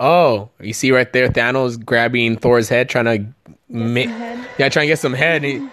[0.00, 4.48] Oh, you see right there, Thanos grabbing Thor's head, trying to ma- head.
[4.58, 5.42] yeah, trying to get some head.
[5.42, 5.68] he-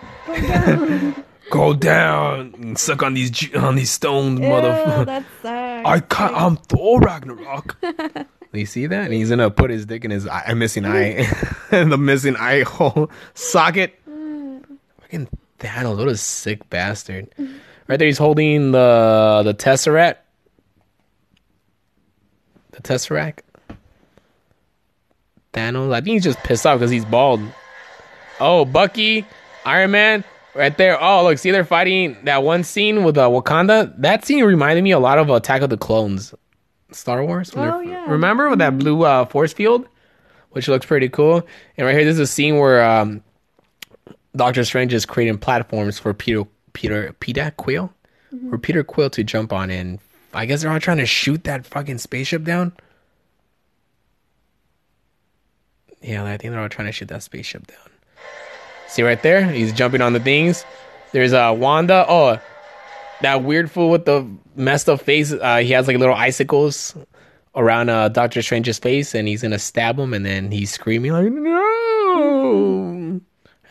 [1.51, 5.23] Go down and suck on these ju- on these stones, motherfucker.
[5.85, 7.77] I ca- I'm Thor Ragnarok.
[8.51, 9.03] you see that?
[9.05, 11.27] And he's gonna put his dick in his eye, missing eye,
[11.71, 13.93] and the missing eye hole socket.
[15.01, 15.27] Fucking
[15.59, 17.27] Thanos, what a sick bastard!
[17.87, 20.15] Right there, he's holding the the tesseract.
[22.71, 23.39] The tesseract.
[25.55, 27.41] Thanos, I think he's just pissed off because he's bald.
[28.39, 29.25] Oh, Bucky,
[29.65, 31.01] Iron Man, right there.
[31.01, 33.93] Oh, look, see they're fighting that one scene with uh, Wakanda.
[33.97, 36.33] That scene reminded me a lot of Attack of the Clones,
[36.91, 37.51] Star Wars.
[37.55, 38.05] Oh, yeah.
[38.09, 39.87] Remember with that blue uh, force field,
[40.51, 41.47] which looks pretty cool.
[41.77, 43.23] And right here, this is a scene where um,
[44.35, 47.93] Doctor Strange is creating platforms for Peter Peter Peter Quill,
[48.49, 49.69] for Peter Quill to jump on.
[49.71, 49.99] And
[50.33, 52.73] I guess they're all trying to shoot that fucking spaceship down.
[56.01, 57.77] Yeah, I think they're all trying to shoot that spaceship down.
[58.87, 59.43] See right there?
[59.49, 60.65] He's jumping on the things.
[61.11, 62.05] There's uh Wanda.
[62.07, 62.39] Oh,
[63.21, 65.31] that weird fool with the messed up face.
[65.31, 66.95] Uh, he has like little icicles
[67.55, 71.31] around uh, Doctor Strange's face, and he's gonna stab him, and then he's screaming like
[71.31, 73.21] no.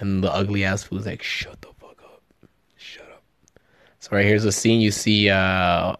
[0.00, 2.22] And the ugly ass fool's like, "Shut the fuck up,
[2.76, 3.22] shut up."
[4.00, 4.80] So right here's a scene.
[4.80, 5.94] You see uh,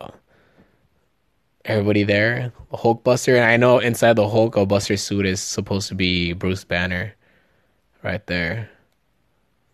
[1.64, 5.40] everybody there, the Hulk Buster, and I know inside the Hulk uh, Buster suit is
[5.40, 7.14] supposed to be Bruce Banner,
[8.03, 8.70] right there.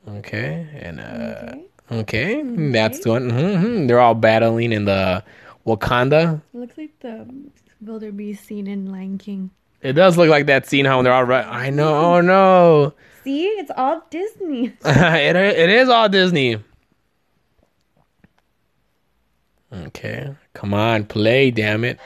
[0.09, 1.55] Okay, and uh,
[1.93, 3.31] okay, that's the one.
[3.31, 5.23] hmm They're all battling in the
[5.67, 6.41] Wakanda.
[6.55, 7.29] It looks like the
[7.81, 9.51] wildebeest scene in Lion King.
[9.83, 11.47] It does look like that scene how when they're all right.
[11.47, 11.95] I know.
[11.95, 14.73] Oh no, See, it's all Disney.
[14.85, 16.59] it it is all Disney.
[19.73, 21.99] Okay, come on, play, damn it.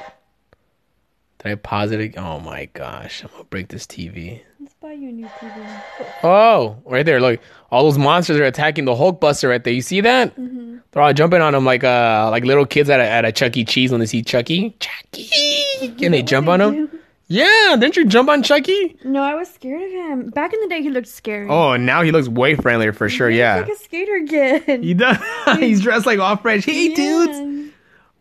[1.39, 2.01] Did I pause it?
[2.01, 4.43] ag- Oh my gosh, I'm gonna break this TV.
[4.61, 5.83] Let's buy you a new TV.
[6.23, 7.21] Oh, right there.
[7.21, 9.73] Look, all those monsters are attacking the Hulk Buster right there.
[9.73, 10.35] You see that?
[10.39, 10.77] Mm-hmm.
[10.91, 13.57] They're all jumping on him like uh like little kids at a, at a Chuck
[13.57, 13.65] E.
[13.65, 14.77] Cheese when they see Chucky.
[14.79, 16.94] Chucky, can they jump on him?
[17.27, 18.97] Yeah, didn't you jump on Chucky?
[19.03, 20.29] No, I was scared of him.
[20.31, 21.49] Back in the day, he looked scary.
[21.49, 23.31] Oh, now he looks way friendlier for sure.
[23.31, 23.57] Yeah.
[23.57, 24.27] He's Yeah, like a skater
[24.67, 24.85] kid.
[24.85, 25.17] he does.
[25.59, 26.65] He's dressed like all fresh.
[26.67, 26.95] Hey, Yeah.
[26.97, 27.73] dudes,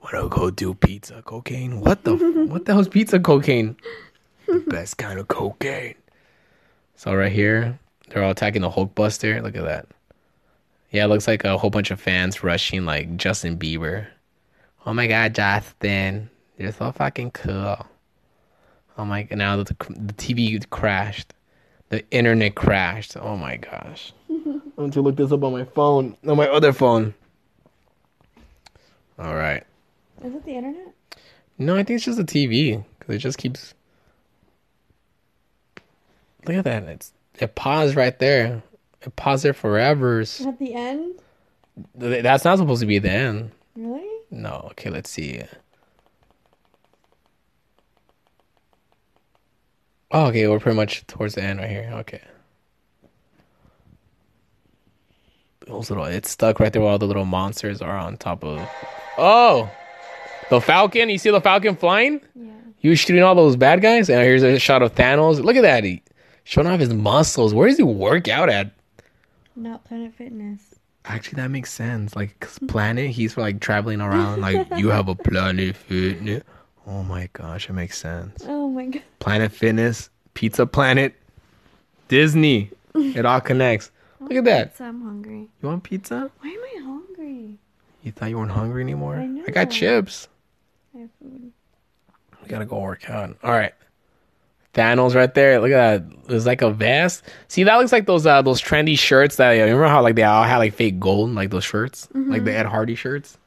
[0.01, 1.81] wanna go do pizza cocaine?
[1.81, 2.15] What the
[2.49, 3.75] what the hell's pizza cocaine?
[4.47, 5.95] the best kind of cocaine.
[6.95, 7.77] So right here,
[8.09, 9.41] they're all attacking the Hulk Buster.
[9.41, 9.87] Look at that.
[10.91, 14.05] Yeah, it looks like a whole bunch of fans rushing like Justin Bieber.
[14.85, 17.85] Oh my god, Justin, you're so fucking cool.
[18.97, 21.33] Oh my god, now the, the TV crashed.
[21.89, 23.17] The internet crashed.
[23.17, 24.13] Oh my gosh.
[24.29, 26.17] I want to look this up on my phone.
[26.27, 27.13] On my other phone.
[29.19, 29.63] All right.
[30.23, 30.93] Is it the internet?
[31.57, 33.73] No, I think it's just the TV because it just keeps.
[36.47, 36.83] Look at that!
[36.83, 38.63] It's it paused right there.
[39.01, 40.21] It paused there forever.
[40.21, 41.19] At the end?
[41.95, 43.51] That's not supposed to be the end.
[43.75, 44.09] Really?
[44.31, 44.67] No.
[44.71, 45.43] Okay, let's see.
[50.13, 51.89] Oh, okay, we're pretty much towards the end right here.
[51.95, 52.21] Okay.
[55.65, 58.67] Those little, it's stuck right there where all the little monsters are on top of.
[59.17, 59.71] Oh,
[60.49, 61.09] the Falcon!
[61.09, 62.21] You see the Falcon flying?
[62.35, 62.51] Yeah.
[62.77, 65.41] He was shooting all those bad guys, and here's a shot of Thanos.
[65.43, 65.83] Look at that!
[65.83, 66.03] He
[66.43, 67.53] showing off his muscles.
[67.53, 68.71] Where does he work out at?
[69.55, 70.75] Not Planet Fitness.
[71.05, 72.15] Actually, that makes sense.
[72.15, 74.41] Like 'cause planet, he's like traveling around.
[74.41, 76.43] Like you have a planet fitness.
[76.87, 78.43] Oh my gosh, it makes sense.
[78.47, 79.03] Oh my god.
[79.19, 81.15] Planet Fitness, Pizza Planet,
[82.07, 82.71] Disney.
[82.95, 83.89] It all connects.
[84.19, 84.77] Look at that.
[84.77, 85.47] So I'm hungry.
[85.61, 86.29] You want pizza?
[86.41, 87.57] Why am I hungry?
[88.03, 89.15] You thought you weren't hungry anymore?
[89.15, 89.43] I know.
[89.47, 90.27] I got chips.
[90.95, 91.51] I have food.
[92.43, 93.35] We gotta go work out.
[93.43, 93.73] All right.
[94.75, 95.59] Thanos right there.
[95.59, 96.33] Look at that.
[96.35, 97.23] It's like a vest.
[97.47, 100.23] See, that looks like those uh, those trendy shirts that you remember how like they
[100.23, 103.37] all had like fake gold, like those shirts, like the Ed Hardy shirts.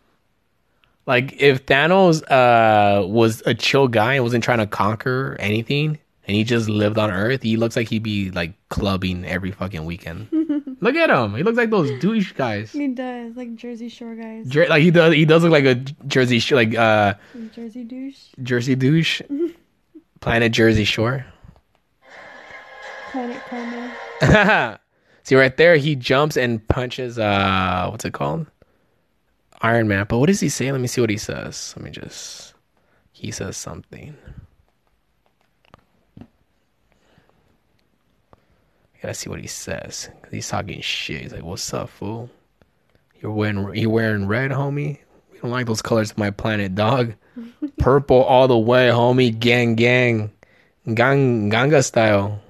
[1.07, 6.37] Like if Thanos uh was a chill guy and wasn't trying to conquer anything, and
[6.37, 10.29] he just lived on Earth, he looks like he'd be like clubbing every fucking weekend.
[10.81, 11.35] look at him.
[11.37, 12.73] He looks like those douche guys.
[12.73, 14.49] He does, like Jersey Shore guys.
[14.49, 15.14] Jer- like he does.
[15.14, 15.77] He does look like a
[16.09, 17.14] Jersey sh- like uh
[17.55, 18.19] Jersey douche.
[18.42, 19.23] Jersey douche.
[20.21, 21.25] Planet Jersey Shore.
[23.12, 24.81] Planet Karma.
[25.23, 27.19] See right there, he jumps and punches.
[27.19, 28.47] Uh, what's it called?
[29.62, 30.07] Iron Man.
[30.09, 30.71] But what does he say?
[30.71, 31.75] Let me see what he says.
[31.77, 32.55] Let me just.
[33.12, 34.16] He says something.
[36.21, 36.25] I
[39.03, 40.11] gotta see what he says.
[40.31, 41.23] he's talking shit.
[41.23, 42.31] He's like, "What's up, fool?
[43.21, 44.99] You're wearing you wearing red, homie.
[45.33, 47.14] We don't like those colors of my planet, dog.
[47.79, 49.38] Purple all the way, homie.
[49.38, 50.33] Gang, gang,
[50.92, 52.40] gang, ganga style."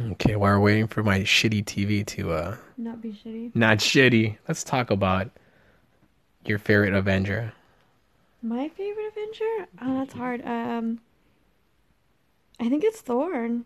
[0.00, 3.54] Okay, while we're waiting for my shitty TV to uh Not be shitty.
[3.54, 5.30] not shitty, let's talk about
[6.46, 7.52] your favorite Avenger.
[8.42, 9.68] My favorite Avenger?
[9.82, 10.44] Oh, that's hard.
[10.46, 11.00] Um,
[12.58, 13.60] I think it's Thor.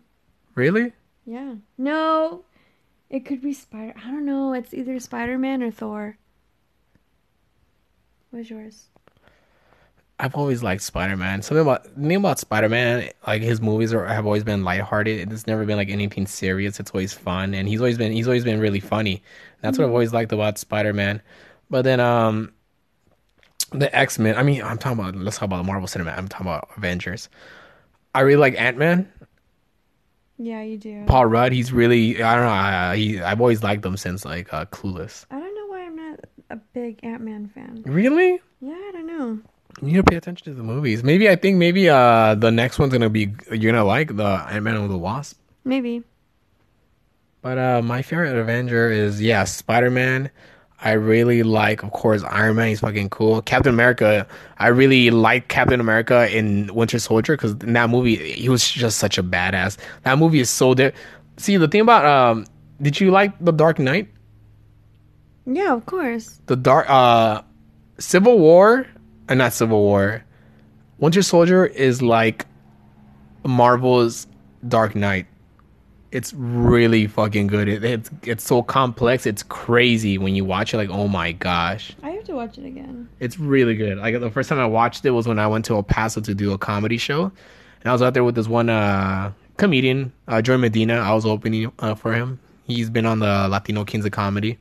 [0.55, 0.91] Really?
[1.25, 1.55] Yeah.
[1.77, 2.43] No,
[3.09, 3.93] it could be Spider.
[3.97, 4.51] I don't know.
[4.53, 6.17] It's either Spider Man or Thor.
[8.31, 8.87] What's yours?
[10.17, 11.41] I've always liked Spider Man.
[11.41, 15.31] Something about thing about Spider Man, like his movies are have always been lighthearted.
[15.31, 16.79] It's never been like anything serious.
[16.79, 19.21] It's always fun, and he's always been he's always been really funny.
[19.61, 21.21] That's what I've always liked about Spider Man.
[21.69, 22.53] But then um,
[23.71, 24.37] the X Men.
[24.37, 26.17] I mean, I'm talking about let's talk about the Marvel Cinematic.
[26.17, 27.27] I'm talking about Avengers.
[28.13, 29.11] I really like Ant Man.
[30.37, 31.03] Yeah, you do.
[31.07, 31.51] Paul Rudd.
[31.51, 32.51] He's really I don't know.
[32.51, 35.25] I, he I've always liked him since like uh, Clueless.
[35.29, 37.83] I don't know why I'm not a big Ant Man fan.
[37.85, 38.39] Really?
[38.61, 39.39] Yeah, I don't know.
[39.81, 41.03] You need to pay attention to the movies.
[41.03, 44.63] Maybe I think maybe uh the next one's gonna be you're gonna like the Ant
[44.63, 45.37] Man and the Wasp.
[45.63, 46.03] Maybe.
[47.41, 50.29] But uh my favorite Avenger is yeah Spider Man.
[50.81, 52.67] I really like, of course, Iron Man.
[52.67, 53.41] He's fucking cool.
[53.41, 54.27] Captain America.
[54.59, 58.97] I really like Captain America in Winter Soldier because in that movie he was just
[58.97, 59.77] such a badass.
[60.03, 60.73] That movie is so.
[60.73, 60.91] Di-
[61.37, 62.45] See the thing about um,
[62.81, 64.09] did you like the Dark Knight?
[65.45, 66.39] Yeah, of course.
[66.47, 67.41] the dark uh
[67.99, 68.87] civil war
[69.27, 70.23] and not civil war
[70.97, 72.45] winter soldier is like
[73.45, 74.27] marvel's
[74.67, 75.27] dark knight.
[76.11, 77.67] It's really fucking good.
[77.67, 79.25] It, it's it's so complex.
[79.25, 81.95] It's crazy when you watch it like oh my gosh.
[82.03, 83.09] I have to watch it again.
[83.19, 83.97] it's really good.
[83.97, 86.33] Like the first time i watched it was when i went to el paso to
[86.33, 87.23] do a comedy show.
[87.23, 90.95] And i was out there with this one uh comedian uh joey medina.
[90.95, 92.39] I was opening uh, for him.
[92.63, 94.57] He's been on the latino kings of comedy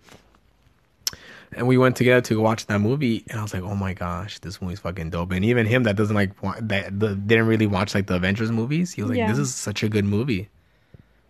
[1.56, 4.38] and we went together to watch that movie and i was like oh my gosh
[4.40, 5.30] this movie's fucking dope.
[5.32, 8.50] And even him that doesn't like wa- that the, didn't really watch like the avengers
[8.50, 9.28] movies he was like Yeah.
[9.30, 10.48] this is such a good movie.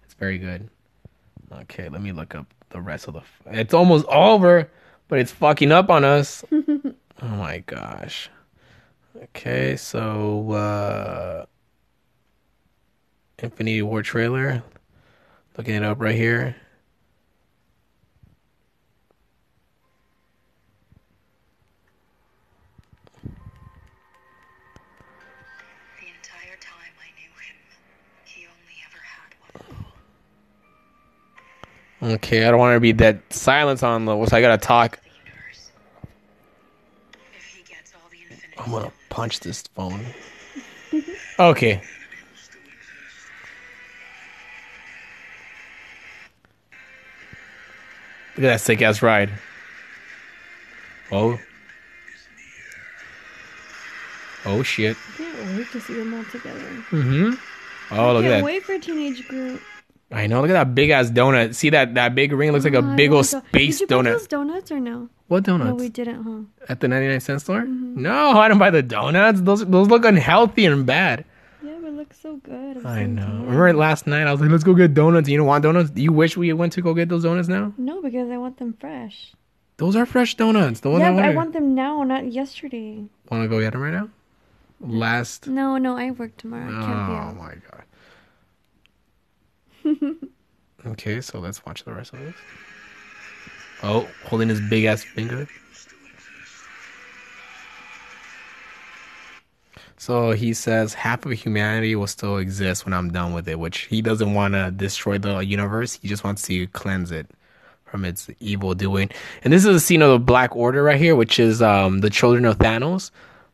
[0.04, 0.68] It's very good.
[1.52, 4.70] Okay let me look up the rest of the f- it's almost over
[5.08, 6.44] but it's fucking up on us.
[7.22, 8.28] Oh my gosh.
[9.22, 11.46] Okay so uh
[13.38, 14.62] infinity war trailer.
[15.56, 16.56] Looking it up right here
[32.04, 34.26] Okay, I don't want to be dead silence on the.
[34.26, 35.00] So I gotta talk.
[35.00, 35.70] The universe.
[37.34, 40.04] If he gets all the infinity I'm gonna punch this phone.
[41.36, 41.82] Okay.
[48.36, 49.30] Look at that sick ass ride.
[51.10, 51.40] Oh.
[54.44, 54.96] Oh shit.
[54.96, 56.60] I can't wait to see them all together.
[56.90, 57.94] Mm-hmm.
[57.94, 58.28] Oh, look at.
[58.30, 59.60] can't wait for Teenage Groot.
[60.14, 60.40] I know.
[60.40, 61.54] Look at that big ass donut.
[61.54, 64.02] See that that big ring looks like a Oh, big old space Did you buy
[64.02, 64.12] donut.
[64.12, 65.08] those donuts or no?
[65.28, 65.68] What donuts?
[65.70, 66.64] No, we didn't, huh?
[66.68, 67.62] At the 99 cent store?
[67.62, 68.00] Mm-hmm.
[68.02, 69.40] No, I don't buy the donuts.
[69.40, 71.24] Those those look unhealthy and bad.
[71.62, 72.82] Yeah, but it looks so good.
[72.82, 73.26] the I same know.
[73.44, 75.28] Remember last night I was like, let's go get donuts.
[75.28, 75.90] You don't want donuts?
[75.90, 77.72] Do you wish we went to go get those donuts now?
[77.76, 79.32] No, because I want them fresh.
[79.78, 80.80] Those are fresh donuts.
[80.80, 83.04] The ones yeah, I but I want them now, not yesterday.
[83.30, 84.08] Want to go get them right now?
[84.80, 85.46] Last.
[85.48, 86.70] No, no, I work tomorrow.
[86.70, 87.82] I Oh my god.
[90.86, 92.34] okay, so let's watch the rest of this.
[93.82, 95.46] Oh, holding his big ass finger.
[99.96, 103.82] So he says half of humanity will still exist when I'm done with it, which
[103.82, 105.94] he doesn't want to destroy the universe.
[105.94, 107.30] He just wants to cleanse it
[107.86, 109.08] from its evil doing.
[109.44, 112.10] And this is a scene of the Black Order right here, which is um, the
[112.10, 113.12] children of Thanos.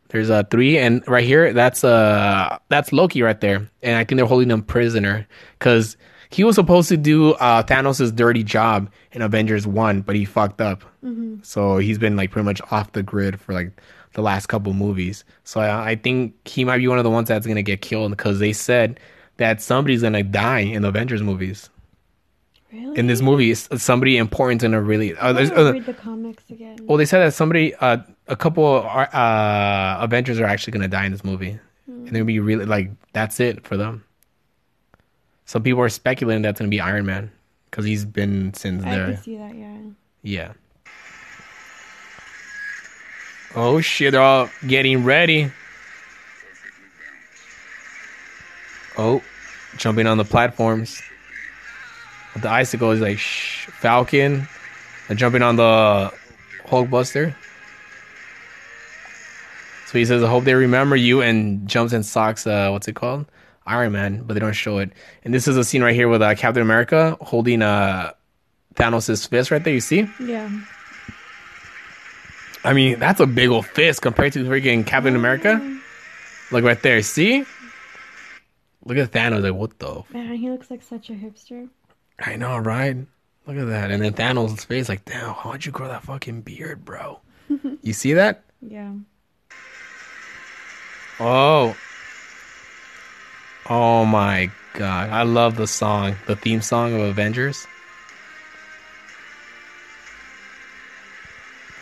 [0.09, 4.16] There's uh, three, and right here, that's uh, that's Loki right there, and I think
[4.16, 5.97] they're holding him prisoner because
[6.31, 10.61] he was supposed to do uh, Thanos' dirty job in Avengers One, but he fucked
[10.61, 10.83] up.
[11.43, 13.81] So he's been like pretty much off the grid for like
[14.14, 15.24] the last couple movies.
[15.45, 18.11] So I, I think he might be one of the ones that's gonna get killed
[18.11, 19.01] because they said
[19.39, 21.70] that somebody's gonna die in the Avengers movies.
[22.72, 22.99] Really?
[22.99, 23.53] in this movie.
[23.55, 25.16] Somebody important in a really.
[25.16, 26.78] Uh, I there's, want to uh, read the comics again.
[26.83, 31.11] well, they said that somebody, uh, a couple uh, Avengers are actually gonna die in
[31.11, 31.59] this movie,
[31.89, 34.05] and they're gonna be really like that's it for them.
[35.51, 37.29] Some people are speculating that's gonna be Iron Man
[37.69, 39.07] because he's been since I there.
[39.07, 39.53] can see that.
[39.53, 39.79] Yeah.
[40.23, 40.53] Yeah.
[43.57, 44.13] Oh shit!
[44.13, 45.51] They're all getting ready.
[48.97, 49.23] Oh,
[49.77, 51.03] jumping on the platforms.
[52.37, 54.47] The icicle is like shh, Falcon,
[55.09, 56.13] and jumping on the
[56.67, 57.35] Hulkbuster.
[59.87, 62.47] So he says, "I hope they remember you," and jumps and socks.
[62.47, 63.27] Uh, what's it called?
[63.67, 64.91] Iron Man, but they don't show it.
[65.25, 68.13] And this is a scene right here with uh, Captain America holding uh,
[68.75, 69.75] Thanos' fist right there.
[69.75, 70.09] You see?
[70.21, 70.51] Yeah.
[72.65, 75.61] I mean, that's a big old fist compared to freaking Captain America.
[76.51, 77.01] Look right there.
[77.03, 77.45] See?
[78.85, 79.43] Look at Thanos.
[79.43, 80.01] Like, what the?
[80.01, 81.69] f- Man, he looks like such a hipster.
[82.19, 82.97] I know, right?
[83.47, 83.91] Look at that.
[83.91, 87.21] And then Thanos' face, like, damn, how'd you grow that fucking beard, bro?
[87.83, 88.43] you see that?
[88.61, 88.93] Yeah.
[91.19, 91.77] Oh.
[93.73, 95.11] Oh my god.
[95.11, 97.68] I love the song, the theme song of Avengers.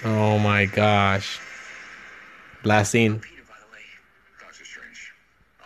[0.04, 1.40] Oh my gosh.
[2.62, 3.20] Last scene.
[3.20, 3.80] Peter, by the way.
[4.38, 5.12] Doctor Strange.
[5.62, 5.64] Oh,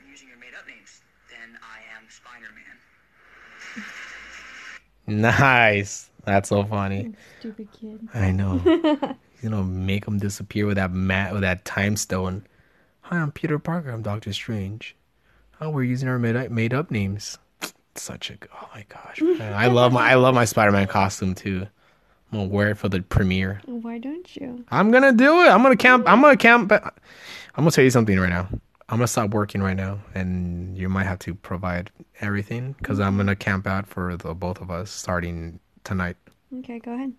[0.00, 1.02] you're using your made up names.
[1.30, 2.50] Then I am Spider
[5.06, 5.20] Man.
[5.22, 6.10] Nice.
[6.24, 7.12] That's so funny.
[7.38, 8.08] Stupid kid.
[8.12, 8.58] I know.
[9.40, 12.44] He's gonna make him disappear with that mat with that time stone.
[13.02, 13.90] Hi, I'm Peter Parker.
[13.90, 14.96] I'm Doctor Strange.
[15.60, 17.38] Oh, we're using our made made up names.
[17.94, 19.20] Such a oh my gosh.
[19.20, 19.40] man.
[19.52, 21.66] Uh, I love my I love my Spider Man costume too.
[22.32, 23.60] I'm gonna wear it for the premiere.
[23.66, 24.64] Why don't you?
[24.70, 25.48] I'm gonna do it.
[25.48, 26.08] I'm gonna camp.
[26.08, 26.72] I'm gonna camp.
[26.72, 26.82] I'm
[27.56, 28.48] gonna tell you something right now.
[28.88, 31.90] I'm gonna stop working right now, and you might have to provide
[32.20, 36.16] everything because I'm gonna camp out for the both of us starting tonight.
[36.58, 37.12] Okay, go ahead.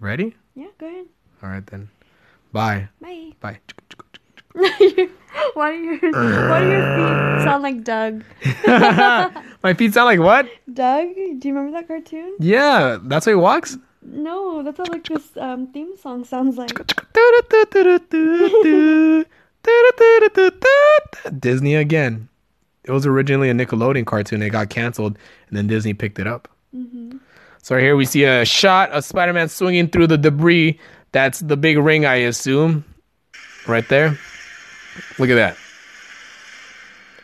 [0.00, 0.34] Ready?
[0.54, 1.06] Yeah, go ahead.
[1.42, 1.88] All right then.
[2.52, 2.88] Bye.
[3.00, 3.32] Bye.
[3.40, 3.58] Bye.
[4.56, 5.08] Why do your
[5.54, 8.24] Why do your feet sound like Doug?
[9.62, 10.48] My feet sound like what?
[10.72, 11.14] Doug?
[11.14, 12.36] Do you remember that cartoon?
[12.38, 13.76] Yeah, that's how he walks.
[14.02, 16.70] No, that's how like this um, theme song sounds like.
[21.40, 22.28] Disney again.
[22.84, 24.42] It was originally a Nickelodeon cartoon.
[24.42, 26.48] It got canceled, and then Disney picked it up.
[27.62, 30.78] So here we see a shot of Spider-Man swinging through the debris.
[31.10, 32.84] That's the big ring, I assume.
[33.66, 34.16] Right there.
[35.18, 35.56] Look at that.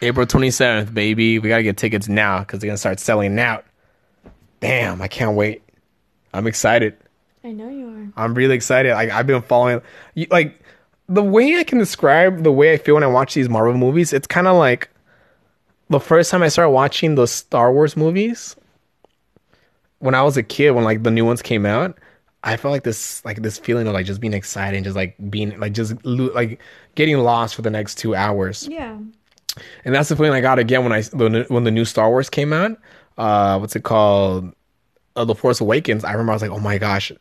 [0.02, 1.38] April 27th, baby.
[1.38, 3.64] We gotta get tickets now because they're gonna start selling out.
[4.60, 5.62] Damn, I can't wait.
[6.34, 6.96] I'm excited.
[7.44, 8.12] I know you are.
[8.16, 8.92] I'm really excited.
[8.92, 9.80] Like I've been following,
[10.30, 10.60] like
[11.08, 14.12] the way I can describe the way I feel when I watch these Marvel movies.
[14.12, 14.88] It's kind of like
[15.90, 18.56] the first time I started watching the Star Wars movies
[19.98, 20.72] when I was a kid.
[20.72, 21.98] When like the new ones came out,
[22.44, 25.14] I felt like this, like this feeling of like just being excited and just like
[25.30, 26.60] being like just lo- like
[26.94, 28.66] getting lost for the next two hours.
[28.68, 28.98] Yeah.
[29.84, 32.52] And that's the feeling I got again when I when the new Star Wars came
[32.52, 32.78] out.
[33.18, 34.52] Uh, what's it called?
[35.14, 36.04] Uh, the Force Awakens.
[36.04, 37.12] I remember I was like, oh my gosh,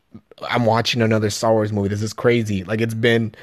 [0.49, 1.89] I'm watching another Star Wars movie.
[1.89, 2.63] This is crazy.
[2.63, 3.35] Like it's been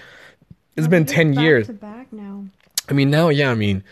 [0.76, 1.68] it's been ten years.
[1.68, 2.46] back now.
[2.88, 3.50] I mean now, yeah.
[3.50, 3.84] I mean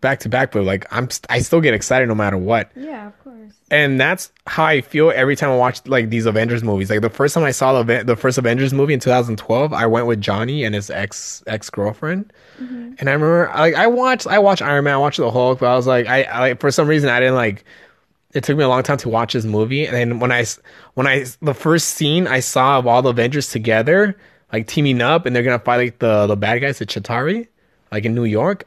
[0.00, 2.70] back to back, but like I'm st- I still get excited no matter what.
[2.76, 3.52] Yeah, of course.
[3.70, 6.90] And that's how I feel every time I watch like these Avengers movies.
[6.90, 9.86] Like the first time I saw the Aven- the first Avengers movie in 2012, I
[9.86, 12.32] went with Johnny and his ex ex girlfriend.
[12.60, 12.94] Mm-hmm.
[12.98, 15.66] And I remember like I watched I watched Iron Man, I watched the Hulk, but
[15.66, 17.64] I was like I, I for some reason I didn't like
[18.34, 20.44] it took me a long time to watch this movie and then when I
[20.94, 24.16] when I the first scene I saw of all the Avengers together
[24.52, 27.48] like teaming up and they're to fight like the the bad guys at Chitauri
[27.90, 28.66] like in New York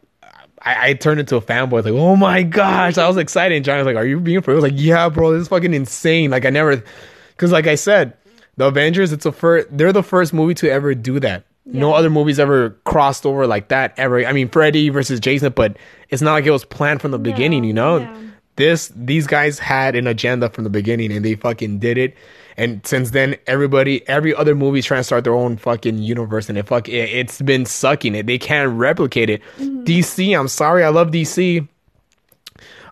[0.62, 1.84] I, I turned into a fanboy.
[1.84, 3.56] Like, oh my gosh, I was excited.
[3.56, 5.44] And Johnny was like, "Are you being for real?" I was like, "Yeah, bro, this
[5.44, 6.84] is fucking insane." Like, I never,
[7.32, 8.14] because like I said,
[8.58, 9.68] the Avengers, it's a first.
[9.72, 11.46] They're the first movie to ever do that.
[11.66, 14.26] No other movies ever crossed over like that ever.
[14.26, 15.78] I mean, Freddy versus Jason, but
[16.10, 17.66] it's not like it was planned from the beginning.
[17.66, 18.18] You know, yeah.
[18.56, 22.16] this these guys had an agenda from the beginning, and they fucking did it.
[22.58, 26.58] And since then, everybody, every other movie's trying to start their own fucking universe, and
[26.58, 28.26] it fuck, it, it's been sucking it.
[28.26, 29.42] They can't replicate it.
[29.58, 29.84] Mm-hmm.
[29.84, 31.68] DC, I'm sorry, I love DC.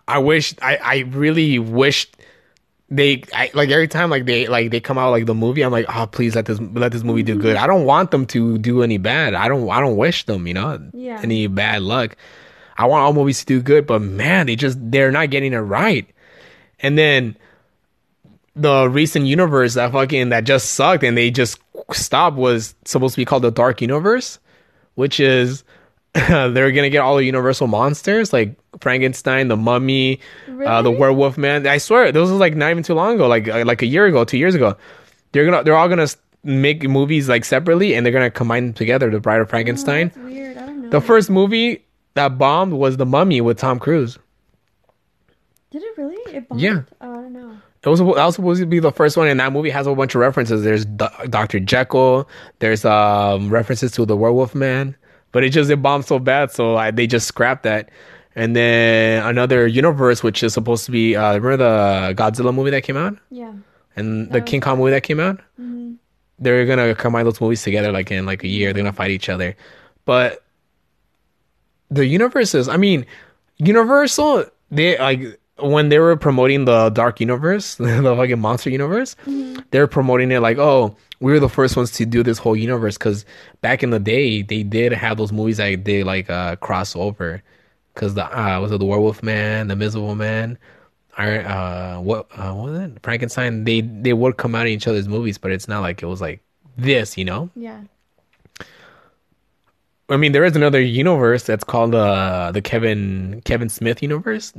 [0.06, 2.06] I wish, I, I really wish
[2.88, 5.72] they, I, like every time, like they, like they come out like the movie, I'm
[5.72, 7.42] like, oh, please let this, let this movie do mm-hmm.
[7.42, 7.56] good.
[7.56, 9.34] I don't want them to do any bad.
[9.34, 11.18] I don't, I don't wish them, you know, Yeah.
[11.20, 12.16] any bad luck.
[12.78, 15.58] I want all movies to do good, but man, they just, they're not getting it
[15.58, 16.08] right.
[16.78, 17.36] And then
[18.56, 21.60] the recent universe that fucking that just sucked and they just
[21.92, 24.38] stopped was supposed to be called the Dark Universe,
[24.94, 25.62] which is
[26.14, 30.20] they're gonna get all the Universal monsters like Frankenstein, the Mummy,
[30.64, 31.66] uh, the Werewolf Man.
[31.66, 34.06] I swear, those was like not even too long ago, like uh, like a year
[34.06, 34.76] ago, two years ago.
[35.32, 36.08] They're gonna they're all gonna
[36.42, 39.10] make movies like separately, and they're gonna combine them together.
[39.10, 40.08] The Bride of Frankenstein.
[40.08, 40.56] That's weird.
[40.56, 40.88] I don't know.
[40.88, 41.84] The first movie
[42.14, 44.18] that bombed was The Mummy with Tom Cruise.
[45.70, 46.34] Did it really?
[46.34, 46.60] It bombed?
[46.62, 46.82] Yeah.
[47.02, 47.15] Oh,
[47.86, 48.04] I don't know.
[48.04, 49.94] It was, that was supposed to be the first one, and that movie has a
[49.94, 50.64] bunch of references.
[50.64, 51.60] There's Do- Dr.
[51.60, 52.28] Jekyll.
[52.58, 54.96] There's um, references to the Werewolf Man,
[55.32, 57.90] but it just it bombed so bad, so I, they just scrapped that.
[58.34, 62.82] And then another universe, which is supposed to be uh, remember the Godzilla movie that
[62.82, 63.52] came out Yeah.
[63.96, 65.40] and the King Kong movie that came out.
[66.38, 68.74] They're gonna combine those movies together like in like a year.
[68.74, 69.56] They're gonna fight each other,
[70.04, 70.44] but
[71.90, 72.68] the universes.
[72.68, 73.06] I mean,
[73.58, 74.44] Universal.
[74.70, 79.16] They like when they were promoting the Dark Universe, the fucking monster universe.
[79.70, 82.98] They're promoting it like, oh, we were the first ones to do this whole universe
[82.98, 83.24] because
[83.62, 87.42] back in the day they did have those movies that they like uh cross over.
[87.94, 90.58] Because the uh, was it the Werewolf Man, the Miserable Man,
[91.16, 92.98] Iron, uh, what uh, what was it?
[93.02, 93.64] Frankenstein.
[93.64, 96.20] They they would come out in each other's movies, but it's not like it was
[96.20, 96.42] like
[96.76, 97.48] this, you know.
[97.56, 97.80] Yeah.
[100.08, 104.52] I mean, there is another universe that's called uh, the Kevin Kevin Smith universe.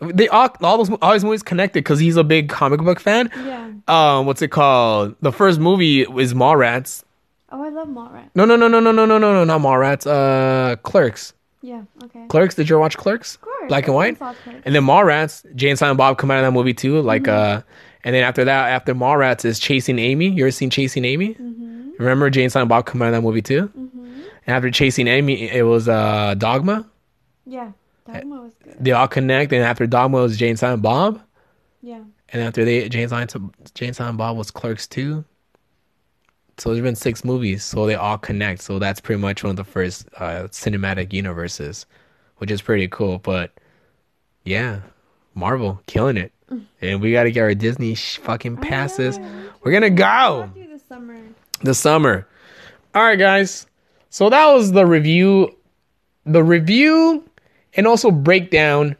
[0.00, 3.30] They all all those all these movies connected because he's a big comic book fan.
[3.44, 3.72] Yeah.
[3.88, 5.16] Um, what's it called?
[5.22, 7.02] The first movie is Mallrats.
[7.50, 8.30] Oh, I love Mallrats.
[8.34, 10.06] No, no, no, no, no, no, no, no, no, not Mallrats.
[10.06, 11.32] Uh, Clerks.
[11.62, 11.82] Yeah.
[12.04, 12.26] Okay.
[12.28, 12.54] Clerks.
[12.54, 13.34] Did you ever watch Clerks?
[13.36, 14.20] Of course, Black and white.
[14.64, 15.44] And then Mallrats.
[15.56, 17.00] Jay and Silent Bob come out of that movie too.
[17.00, 17.62] Like uh,
[18.04, 20.28] and then after that, after Mallrats is Chasing Amy.
[20.28, 21.36] You ever seen Chasing Amy?
[21.98, 23.70] Remember Jay and Silent Bob come out of that movie too.
[23.74, 26.86] And after Chasing Amy, it was uh Dogma.
[27.44, 27.72] Yeah.
[28.14, 28.76] Dogma was good.
[28.80, 31.20] They all connect, and after Dogma was Jay and Silent Bob.
[31.82, 32.02] Yeah.
[32.30, 33.34] And after they Jay and Silent,
[33.74, 35.24] Jay and Silent Bob was Clerks II.
[36.58, 38.62] So there's been six movies, so they all connect.
[38.62, 41.86] So that's pretty much one of the first uh, cinematic universes,
[42.38, 43.18] which is pretty cool.
[43.18, 43.52] But
[44.44, 44.80] yeah,
[45.34, 46.32] Marvel killing it,
[46.80, 49.18] and we got to get our Disney sh- fucking passes.
[49.62, 51.20] We're gonna go this summer.
[51.62, 52.26] the summer.
[52.94, 53.66] All right, guys.
[54.10, 55.54] So that was the review,
[56.26, 57.27] the review,
[57.78, 58.96] and also breakdown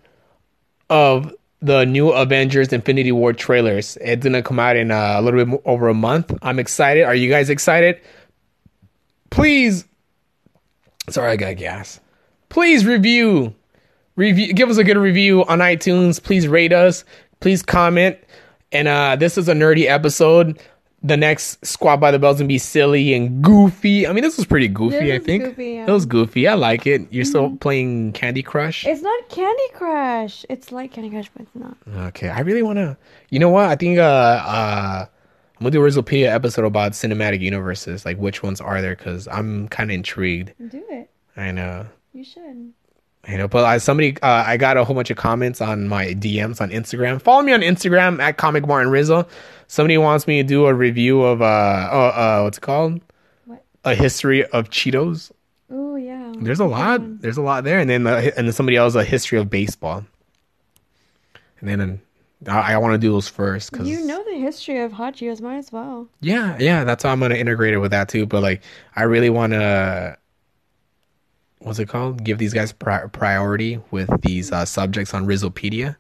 [0.89, 3.99] of the new Avengers Infinity War trailers.
[4.01, 6.33] It's gonna come out in uh, a little bit over a month.
[6.43, 7.03] I'm excited.
[7.03, 8.01] Are you guys excited?
[9.31, 9.85] Please.
[11.11, 11.99] Sorry, I got gas.
[12.51, 13.53] Please review,
[14.14, 14.53] review.
[14.53, 16.22] Give us a good review on iTunes.
[16.22, 17.05] Please rate us.
[17.41, 18.16] Please comment.
[18.70, 20.62] And uh, this is a nerdy episode.
[21.03, 24.07] The next Squad by the Bells and be silly and goofy.
[24.07, 25.07] I mean, this was pretty goofy.
[25.07, 25.86] This I think goofy, yeah.
[25.86, 26.49] it was goofy.
[26.49, 27.03] I like it.
[27.12, 28.84] You're still playing Candy Crush.
[28.84, 30.44] It's not Candy Crush.
[30.49, 31.76] It's like Candy Crush, but it's not.
[32.09, 32.96] Okay, I really want to.
[33.30, 33.66] You know what?
[33.66, 38.05] I think uh, uh, I'm gonna do a Rizzopedia episode about cinematic universes.
[38.05, 38.96] Like, which ones are there?
[38.96, 40.53] Because I'm kind of intrigued.
[40.68, 41.11] Do it.
[41.36, 41.86] I know.
[42.12, 42.72] You should.
[43.27, 46.14] I know, but I, somebody, uh, I got a whole bunch of comments on my
[46.14, 47.21] DMs on Instagram.
[47.21, 49.27] Follow me on Instagram at Comic Martin Rizzo.
[49.66, 53.01] Somebody wants me to do a review of uh, uh, uh what's it called?
[53.45, 53.62] What?
[53.85, 55.31] A history of Cheetos.
[55.71, 56.33] Oh yeah.
[56.39, 57.21] There's a lot.
[57.21, 60.05] There's a lot there, and then uh, and then somebody else a history of baseball.
[61.61, 62.01] And then
[62.47, 65.41] I, I want to do those first because You know the history of Hot Cheetos,
[65.41, 66.09] might as well.
[66.21, 68.27] Yeah, yeah, that's how I'm gonna integrate it with that too.
[68.27, 68.62] But like,
[68.95, 70.16] I really want to,
[71.69, 72.25] what's it called?
[72.25, 75.97] Give these guys pri- priority with these uh, subjects on Rizzopedia.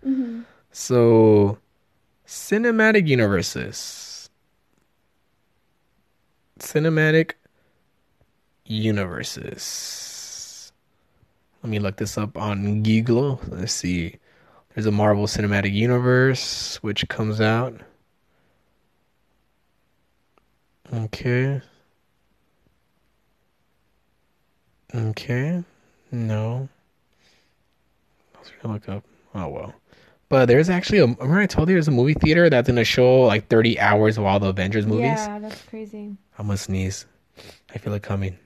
[0.72, 1.58] So,
[2.26, 4.30] cinematic universes,
[6.58, 7.32] cinematic
[8.64, 10.72] universes.
[11.62, 13.40] Let me look this up on Google.
[13.48, 14.16] Let's see.
[14.74, 17.74] There's a Marvel Cinematic Universe which comes out.
[20.94, 21.60] Okay.
[24.94, 25.62] Okay.
[26.10, 26.68] No.
[28.34, 29.04] I was gonna look up.
[29.34, 29.74] Oh well.
[30.28, 31.06] But there's actually a.
[31.06, 34.24] Remember I told you there's a movie theater that's gonna show like 30 hours of
[34.24, 35.04] all the Avengers movies.
[35.04, 36.16] Yeah, that's crazy.
[36.38, 37.06] I'm gonna sneeze.
[37.74, 38.38] I feel it coming.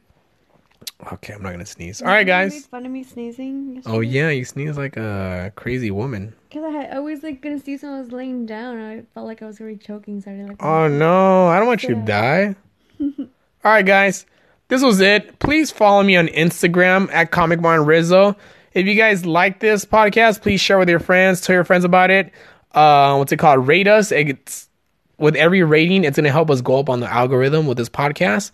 [1.13, 2.01] Okay, I'm not gonna sneeze.
[2.01, 3.83] All right, You made fun of me sneezing.
[3.87, 6.35] Oh yeah, you sneeze like a crazy woman.
[6.49, 8.79] Because I, had, I was like gonna sneeze when I was laying down.
[8.81, 10.63] I felt like I was gonna be choking, so I didn't like.
[10.63, 12.55] Oh no, I don't want you to die.
[13.01, 13.27] All
[13.65, 14.27] right, guys,
[14.73, 15.39] this was it.
[15.39, 18.35] Please follow me on Instagram at Comic Martin Rizzo.
[18.73, 21.43] If you guys like this podcast, please share with your friends.
[21.43, 22.33] Tell your friends about it.
[22.73, 23.69] Uh, what's it called?
[23.69, 24.11] Rate us.
[24.13, 24.71] It's
[25.19, 28.51] with every rating, it's gonna help us go up on the algorithm with this podcast.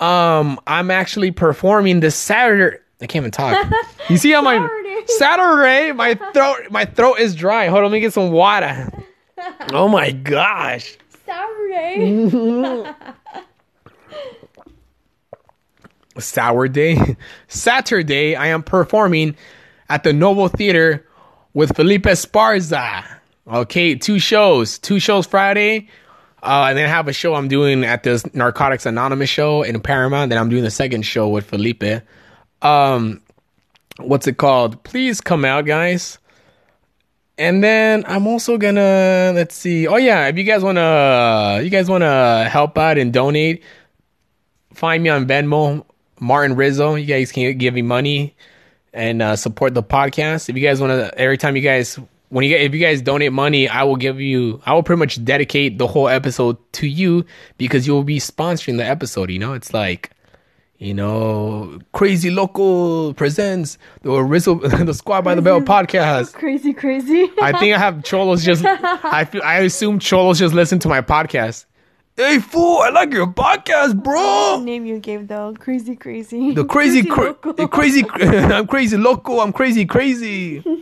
[0.00, 2.78] Um, I'm actually performing this Saturday.
[3.00, 3.72] I can't even talk.
[4.10, 5.06] You see how my Saturday.
[5.06, 7.68] Saturday, my throat, my throat is dry.
[7.68, 8.92] Hold on, let me get some water.
[9.72, 10.96] Oh my gosh.
[11.24, 12.28] Saturday.
[16.18, 17.16] sour day.
[17.48, 19.36] Saturday, I am performing
[19.88, 21.06] at the Novo Theater
[21.52, 23.04] with Felipe Esparza.
[23.46, 24.78] Okay, two shows.
[24.78, 25.88] Two shows Friday.
[26.42, 29.80] Uh, and then I have a show I'm doing at this Narcotics Anonymous show in
[29.80, 30.28] Paramount.
[30.28, 32.02] Then I'm doing the second show with Felipe.
[32.60, 33.22] Um,
[33.98, 34.82] what's it called?
[34.84, 36.18] Please come out, guys.
[37.36, 39.88] And then I'm also gonna let's see.
[39.88, 43.64] Oh yeah, if you guys wanna, you guys wanna help out and donate,
[44.72, 45.84] find me on Venmo,
[46.24, 46.94] Martin Rizzo.
[46.94, 48.34] You guys can give me money
[48.92, 50.48] and uh, support the podcast.
[50.48, 51.98] If you guys wanna, every time you guys
[52.30, 54.60] when you if you guys donate money, I will give you.
[54.66, 57.24] I will pretty much dedicate the whole episode to you
[57.58, 59.30] because you will be sponsoring the episode.
[59.30, 60.10] You know, it's like
[60.78, 64.54] you know, Crazy Local presents the Rizzo,
[64.84, 66.32] the Squad by the Bell podcast.
[66.34, 67.30] Crazy, crazy.
[67.40, 68.64] I think I have Cholos just.
[68.64, 69.42] I feel.
[69.42, 71.66] I assume Cholos just listen to my podcast.
[72.16, 72.78] Hey fool!
[72.78, 74.60] I like your podcast, bro.
[74.62, 75.52] name you gave though.
[75.58, 76.52] Crazy, crazy.
[76.52, 77.52] The crazy, cra- loco.
[77.54, 78.04] the crazy.
[78.14, 79.40] I'm crazy loco.
[79.40, 80.62] I'm crazy, crazy.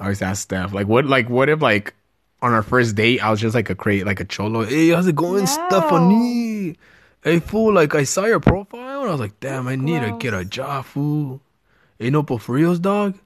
[0.00, 1.94] I always ask Steph, like, what, like, what if, like,
[2.40, 4.64] on our first date, I was just like a crazy, like a cholo.
[4.64, 5.46] Hey, how's it going, No.
[5.46, 6.76] Stephanie?
[7.22, 10.16] Hey, fool, like, I saw your profile, and I was like, damn, I need to
[10.18, 11.40] get a job, fool.
[11.98, 13.18] Hey, no, for reals, dog.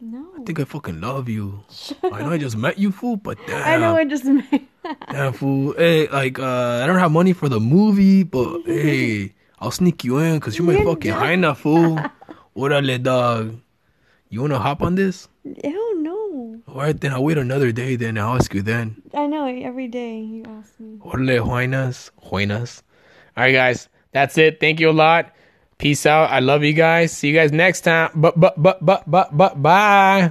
[0.00, 0.26] No.
[0.38, 1.60] I think I fucking love you.
[2.02, 3.62] I know I just met you, fool, but damn.
[3.68, 4.66] I know I just made.
[5.10, 5.74] Damn, fool.
[5.76, 10.16] Hey, like, uh, I don't have money for the movie, but hey, I'll sneak you
[10.18, 11.98] in because you're my fucking hyena, fool.
[12.56, 13.60] Orale, dog.
[14.30, 15.28] You wanna hop on this?
[15.44, 16.62] Ew, no.
[16.66, 19.02] Alright, then I'll wait another day, then I'll ask you then.
[19.12, 20.96] I know every day you ask me.
[21.00, 22.10] Orale, huenas.
[22.24, 22.82] Huenas.
[23.36, 24.60] Alright, guys, that's it.
[24.60, 25.34] Thank you a lot.
[25.80, 26.30] Peace out.
[26.30, 27.10] I love you guys.
[27.10, 28.10] See you guys next time.
[28.14, 30.30] But, but, but, but, but, but, bye.